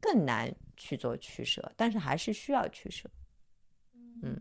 [0.00, 3.08] 更难去做取舍，但是还是需要取舍。
[4.24, 4.36] 嗯，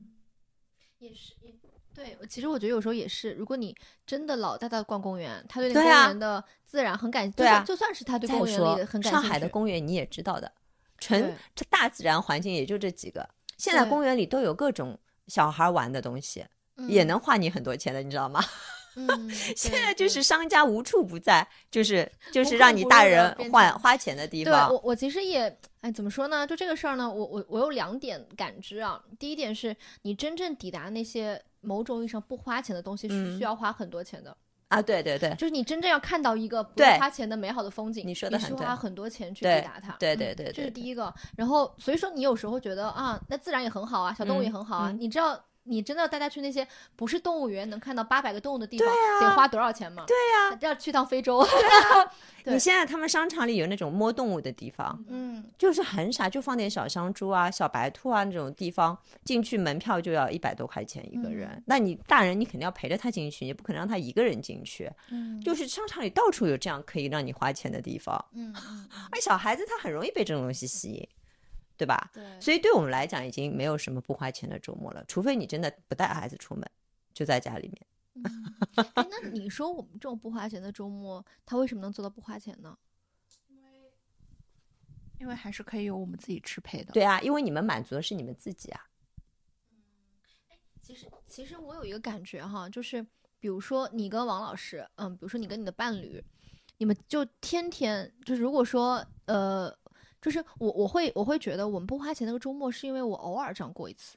[0.97, 1.53] 也是，也
[1.93, 2.17] 对。
[2.27, 3.75] 其实我觉得有时候也是，如果你
[4.07, 10.51] 真的老带他逛公园，他对公园的自然很感，对啊就算是他对公园里很感上海的公园你也知道的，
[10.97, 13.29] 纯这大自然环境也就这几个。
[13.57, 14.97] 现在公园里都有各种
[15.27, 16.45] 小孩玩的东西，
[16.87, 18.43] 也嗯能花你很多钱的，你知道吗？
[18.95, 24.71] 嗯，现在就是商家无处不在，就是就是让你大人花花钱的地对方。
[24.71, 26.45] 我，我其实也，哎，怎么说呢？
[26.45, 29.03] 就这个事儿呢，我我我有两点感知啊。
[29.17, 34.37] 第一点是你真正抵达那些某种意义上不花钱的东西，是嗯需要花很多钱的。
[34.73, 39.93] 啊，对对对就是你真正要看到一个不花钱的美好的风景，你说得很对需花很多钱去对抵达它。
[39.93, 41.13] 嗯对对对这是第一个。
[41.37, 44.91] 然后所以说你有时候觉得啊，那自然也很好啊，小动物也嗯很好啊。
[44.91, 50.03] 嗯你知道你真的要带他去那些不是动物园能看到八百个动物的地方，啊得花多少钱吗？
[50.07, 51.45] 对呀、要去趟非洲。
[52.43, 61.47] 对你现在他们商场里有那种摸动物的地方，嗯，就是很傻，就放点小香猪啊、小白兔啊那种地方，进去门票就要一百多块钱一个人。
[61.49, 64.91] 嗯那你大人你肯定要陪着他进去，你不可能让他一个人进去。
[65.09, 68.53] 嗯就是商场里到处有这样可以让你花钱的地方，嗯
[69.11, 71.07] 而小孩子他很容易被这种东西吸引，
[71.77, 72.11] 对吧？
[72.13, 72.39] 对。
[72.39, 76.69] 所以对我们来讲，已经没有什么不花钱的周末了，除非你真的不带孩子出门，
[77.13, 77.87] 就在家里面。
[78.75, 82.77] 哎，那你说我们这种不花钱的周末，他为什么能做到不花钱呢？
[85.19, 86.91] 因为还是可以由我们自己支配的。
[86.91, 88.89] 对啊，因为你们满足的是你们自己啊。
[90.81, 93.01] 其实，其实我有一个感觉哈，就是
[93.39, 96.21] 比如说你跟王老师，嗯，比如说你跟你的伴侣，
[96.77, 99.73] 你们就天天就是如果说呃，
[100.23, 104.15] 就是我我会我会觉得我们不花钱那个周末，是因为我偶尔这样过一次。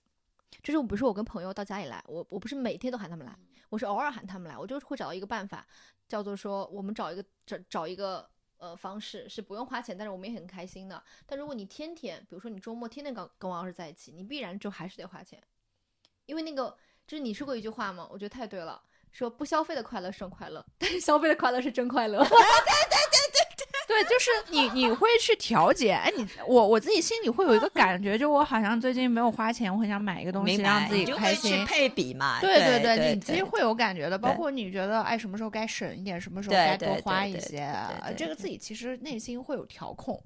[0.63, 3.37] 就是比如说我跟朋友到家里来，我我不是每天都喊他们来，
[3.69, 5.67] 我是偶尔喊他们来，我就会找到一个办法，
[6.09, 8.27] 叫做说我们找一个找找一个
[8.59, 11.03] 呃方式是不用花钱，但是我们也很开心的。
[11.27, 15.43] 但如果你天天，比如说你周末天天跟跟王老师在一起，你必然就还是得花钱。
[16.27, 16.77] 因为那个
[17.07, 18.81] 就是你说过一句话嘛，我觉得太对了，
[19.13, 22.25] 说不消费的快乐胜快乐，但是消费的快乐是真快乐。
[22.25, 22.39] 对，
[24.05, 25.93] 就是你你会去调节。
[25.93, 31.53] 哎，你我我自己心里会有一个感觉，就我好像最近没有花钱，我很想买一个东西，让自己开心。
[31.53, 32.41] 会去配比嘛。
[32.41, 37.73] 对对对，你自己会有感觉的，包括你觉得哎什么时候该省一点，什么时候该多对对对花一些，
[38.17, 40.23] 这个自己其实内心会有调控。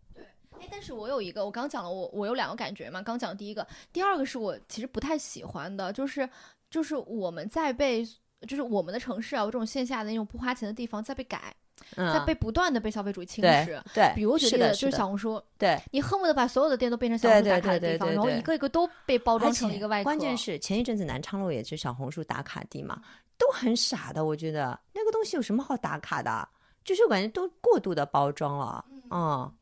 [0.60, 3.00] 哎，但是我有一个，我刚讲了我，我有两个感觉嘛。
[3.00, 6.28] 刚讲第一个，第二个是我其实不太喜欢的，就是
[6.70, 8.04] 就是我们在被，
[8.46, 11.54] 就是我们的城市啊，这种线下的那种不花钱的地方在被改，
[11.96, 13.80] 在嗯被不断的被消费主义侵对蚀。
[13.94, 15.80] 对，比如举例子就是小红书，对。
[15.90, 20.04] 你恨不得把所有的店都变成小红书打对对对卡的地方，然后对对一个一个都被包装成一个外壳。
[20.04, 23.00] 关键是前一阵子南昌路也是小红书打卡地嘛，
[23.38, 24.24] 都很傻的。
[24.24, 26.48] 我觉得那个东西有什么好打卡的？
[26.82, 28.84] 就是我感觉都过度的包装了。
[29.10, 29.52] 嗯，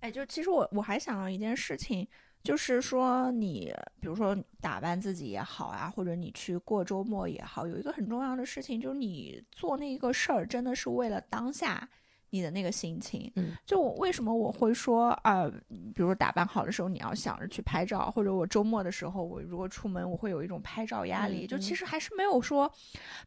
[0.00, 2.06] 哎，就其实我我还想到一件事情，
[2.42, 11.88] 就是说你比如说打扮自己也好啊，或者你去过周末也好，有一个很重要的事情，就是你做那个事儿真的是为了当下。
[12.32, 15.52] 你的那个心情，嗯，就我为什么我会说啊、呃
[15.94, 21.44] 比如说打扮好的时候，你要想着去拍照，或者我周末的时候，我如果出门，我会有一种拍照压力。
[21.44, 22.72] 嗯就其实还是没有说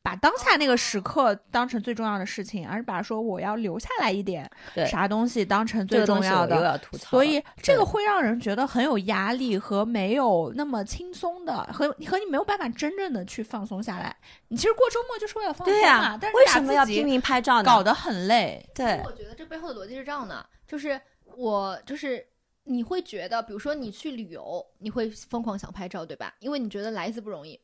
[0.01, 6.63] 把当下那个时刻当成最重要的事情，而是把说我要留下来一点对，啥东西当成最重要的。
[6.63, 7.11] 要吐槽。
[7.11, 14.15] 所以这个会让人觉得很有压力和没有那么轻松的，和和你没有办法真正的去放松下来。
[14.47, 17.63] 你其实过周末就是为了放松嘛，但是为什么要拼命拍照呢？
[17.63, 18.65] 搞得很累。
[18.73, 20.99] 对我觉得这背后的逻辑是这样的，就是
[21.35, 22.25] 我就是
[22.63, 26.35] 你会觉得，比如说你去旅游，你会疯狂想拍照，对吧？
[26.39, 27.59] 因为你觉得来一次不容易，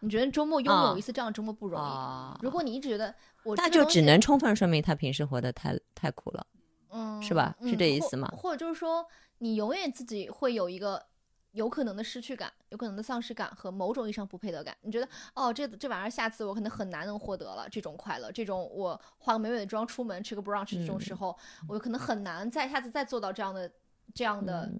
[0.00, 1.84] 你觉得周末拥有啊一次这样的周末不容易。
[1.84, 6.46] 啊，如果你一直觉得我那就只能充分说明他平时活得太太苦了。
[6.88, 9.04] 嗯是吧是这意思吗或者就是说，
[9.38, 11.04] 你永远自己会有一个
[11.56, 14.76] 有可能的失去感，有可能的丧失感和某种意义上不配得感。
[14.82, 21.38] 你觉得哦，这这玩意儿下次我可能很难能获得了这种快乐，这种我化个美美的妆出门吃个 brunch 这种时嗯候，
[21.68, 23.70] 我可能很难再下次再做到这样的
[24.14, 24.70] 这样的。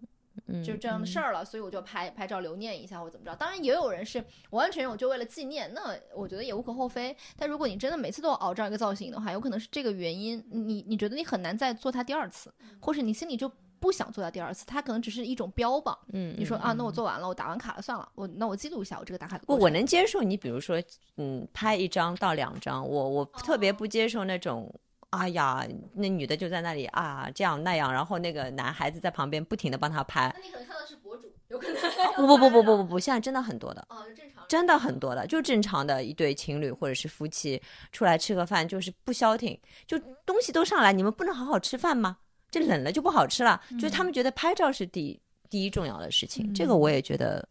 [0.49, 1.29] 嗯，就这样的事儿。
[1.29, 3.35] 儿了，所以我就拍拍照留念一下或怎么着。
[3.35, 7.17] 当然也有人是完全我就为了纪念，那我觉得也无可厚非。
[7.39, 13.51] 但如果你真的每次都要熬这样一个造型的话，有可能是这个原因，你你觉得你很难再做它第二次，或是你心里就
[13.87, 15.97] 不不想做到第二次，它可能只是一种标榜。
[16.13, 19.63] 嗯，你说啊，那我嗯做完了，我打完卡了，算了，我那我记录一下我这个打卡的不，过程。
[19.63, 20.83] 我能接受你，比如说，
[21.19, 24.69] 嗯，拍一张到两张，我我特别哦不接受那种，
[25.11, 25.65] 哎呀，
[25.95, 32.27] 那女的就在那里啊这样那样，然后那个男孩子在旁边不停的帮她拍，那你可能看到是博主，有可能。
[32.27, 34.45] 不不不不不不不，现在真的很多的，哦，正常。
[34.49, 39.57] 真的很多的，就正常的一对情侣或者是夫妻出来吃个饭，就是不消停，
[39.87, 42.19] 就东西都上来，你们不能好好吃饭吗？
[42.51, 45.21] 这冷了就不好吃了，就是他们觉得拍照是第一
[45.51, 47.47] 第一重要的事情，这个我也觉得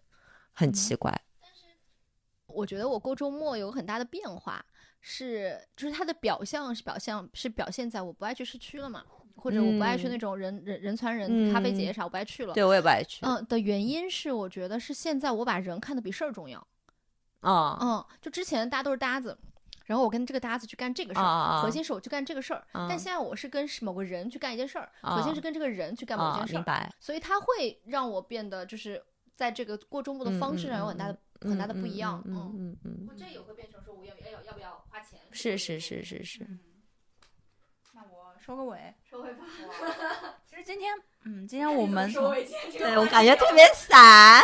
[0.51, 1.11] 很奇怪。
[1.41, 1.63] 但是
[2.47, 4.65] 我觉得我过周末有很大的变化，
[5.01, 9.03] 是就是它的表象是表象是表现在我不爱去市区了嘛，
[9.35, 12.53] 或者我不爱去嗯那种人、人人传人咖啡节嗯啥，我不爱去了。
[12.53, 13.25] 对，我也不爱去。
[13.25, 16.65] 嗯，的原因是我觉得是现在我把人看得比事儿重要。
[17.41, 19.37] 哦，嗯，就之前大家都是搭子，
[19.85, 22.65] 然后我跟这个搭子去干这个事儿，核心是我去干这个事儿。
[22.73, 26.91] 嗯但现在我是跟某个人去干一件事儿，啊核心是跟这个人去干某啊件，事儿，明白。
[26.99, 29.01] 所以它会让我变得就是
[29.35, 32.21] 在这个过周末的方式上有很大的、很大的不一样。
[32.25, 35.19] 嗯嗯嗯嗯，这也会变成说我要要要不要花钱？
[35.31, 36.47] 是是是是是，
[37.93, 38.93] 那我收个尾。
[39.03, 39.45] 收尾吧。
[40.49, 40.93] 其实今天，
[41.27, 42.31] 嗯，今天我们从
[42.77, 44.43] 对我感觉特别散。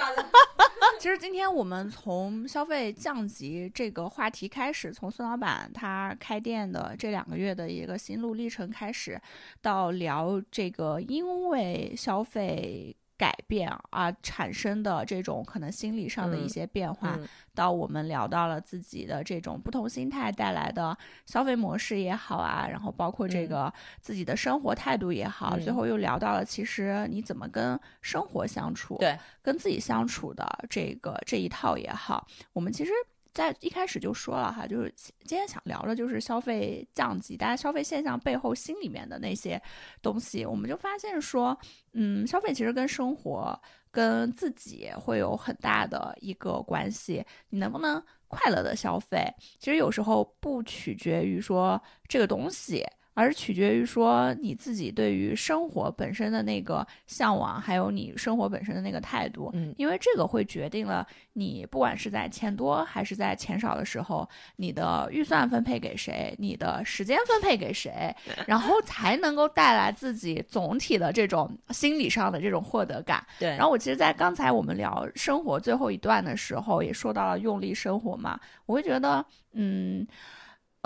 [1.00, 9.18] 其实今天我们从消费降级这个话题开始，从孙老板他开店的这两个月的一个心路历程开始，
[9.62, 17.28] 到聊这个因为消费改变而产生的这种可能心理上的一嗯些变化，嗯。
[17.54, 23.48] 到我们聊到了自己的这种不同心态带来的消费模式也好啊，然后包括这嗯。
[23.48, 25.60] 个自己的生活态度也好，嗯。
[25.62, 32.90] 最后又聊到了其实你怎么跟生活相处，对，跟自己相处的这个这一套也好，我们其实。
[33.36, 39.60] 在一开始就说了哈，就是今天想聊的就是消费降级，大家消费现象背后心里面的那些
[40.00, 41.56] 东西，我们就发现说，
[41.92, 43.60] 嗯，消费其实跟生活、
[43.90, 47.22] 跟自己会有很大的一个关系。
[47.50, 52.86] 你能不能快乐的消费，其实有时候不取决于说这个东西，
[53.16, 59.50] 而是取决于说你自己对于生活本身的那个向往，还有你生活本身的那个态度。
[59.54, 68.14] 嗯因为这个会决定了你不管是在钱多还是在钱少的时候，你的预算分配给谁，你的时间分配给谁，
[68.46, 73.26] 然后才能够带来自己总体的这种心理上的这种获得感。
[73.38, 79.24] 对，然后我其实，在刚才我们聊生活最后一段的时候，也说到了用力生活嘛，我会觉得，
[79.54, 80.06] 嗯。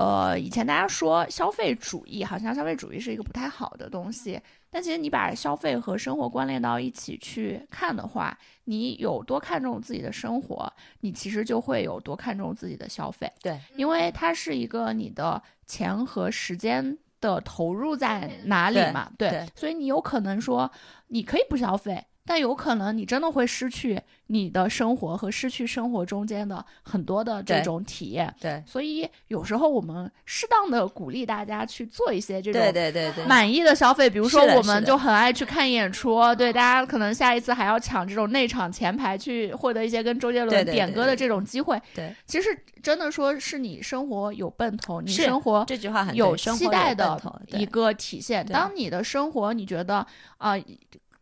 [0.01, 4.41] 呃，以前大家说消费主义，好像消费主义是一个不太好的东西。
[4.71, 13.31] 但其实你把消费和生活关联到一起去看的话，你有多看重自己的生活，你其实就会有多看重自己的消费。
[13.43, 20.71] 对，因为它是一个你的钱和时间的投入在哪里嘛，对，对所以你有可能说
[21.09, 28.33] 你可以不消费，但有可能你真的会失去你的生活和失去生活中间的很多的这种体验。
[28.41, 41.81] 对，所以有时候我们适当的鼓励大家去做一些这种对对对对，满意的消费，比如说我们就很爱去看演出，对大家可能下一次还要抢这种内场前排去获得一些跟周杰伦点歌的这种机会。
[41.95, 48.47] 对，其实真的说是你生活有奔头，你生活这句话很有期待的一个体现。
[48.47, 50.07] 当你的生活你觉得
[50.39, 50.55] 啊。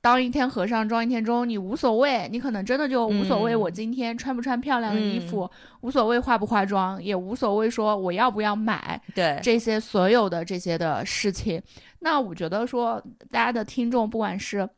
[0.01, 3.53] 当一天和尚撞一天钟，你无所谓，你可能真的就无所谓。
[3.53, 5.51] 嗯我今天穿不穿漂亮的衣嗯服，
[5.81, 11.61] 无所谓化不化妆，也无所谓说我要不要买，对这些所有的这些的事情。
[11.99, 14.69] 那我觉得说，大家的听众不管是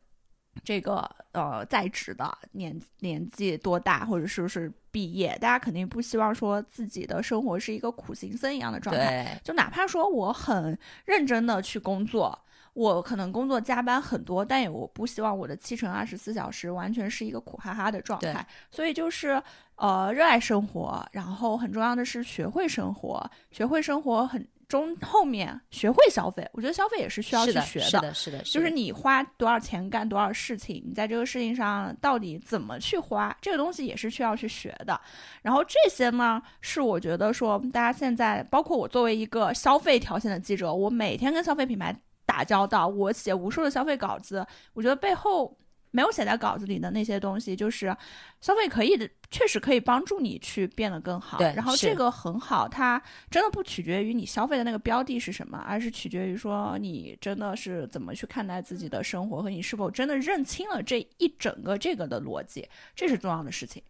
[0.63, 9.39] 这个呃在职的年年纪多大，或者是不是毕业，大家肯定不希望说自己的生活是一个苦行僧一样的状态。
[9.43, 10.75] 就哪怕说我很
[11.05, 12.37] 认真的去工作。
[12.73, 18.45] 我可能工作加班很多，但也我不希望我的七乘二十四小时完全是一个苦哈哈的状态。
[18.69, 19.41] 所以就是
[19.75, 26.47] 呃，热爱生活，然后很重要的是学会生活，学会生活很中后面学会消费。
[26.53, 34.97] 我觉得消费也是需要去是的，学是的，是的，就是你花多少钱干多少事情，你在这个事情上到底怎么去花，这个东西也是需要去学的。
[35.41, 41.93] 然后这些呢，是我觉得说大家现在，包括我作为一个消费条线的记者，我每天跟消费品牌
[42.31, 45.57] 打交道，我写无数的消费稿子，我觉得背后。
[45.93, 47.93] 没有写在稿子里的那些东西，就是
[48.39, 51.37] 消费可以的，确实可以帮助你去变得更好。
[51.37, 63.83] 对然后这个很好，它真的不取决于你消费的那个标的是什么，而是取决于说你真的是怎么去看待自己的生活和你是否真的认清了这一整个这个的逻辑，这是重要的事情。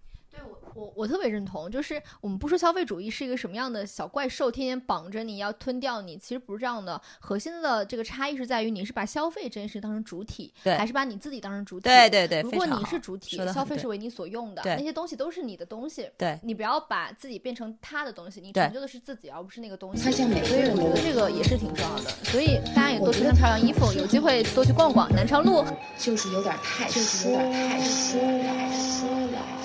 [0.73, 7.01] 对我，我我特别认同，就是我们不说消费主义是一个什么样的小怪兽，天天绑着你要吞掉你，其实不是这样的。
[7.19, 11.83] 核心的这个差异是在于你是把消费这件事当成主体，对还是把你自己当成主体？
[11.83, 16.09] 对对对，如果你是主体消费是为你所用的，那些东西都是你的东西。
[16.17, 20.03] 对你不要把自己变成他的东西，你成就的是自己，而不是那个东西。
[20.03, 22.09] 发现每个所以人我觉得这个也是挺重要的。
[22.23, 25.63] 所以大家也多穿穿漂亮衣服，有机会多去逛逛南昌路。
[25.97, 29.60] 就是有点太就是有点太说了，太说了。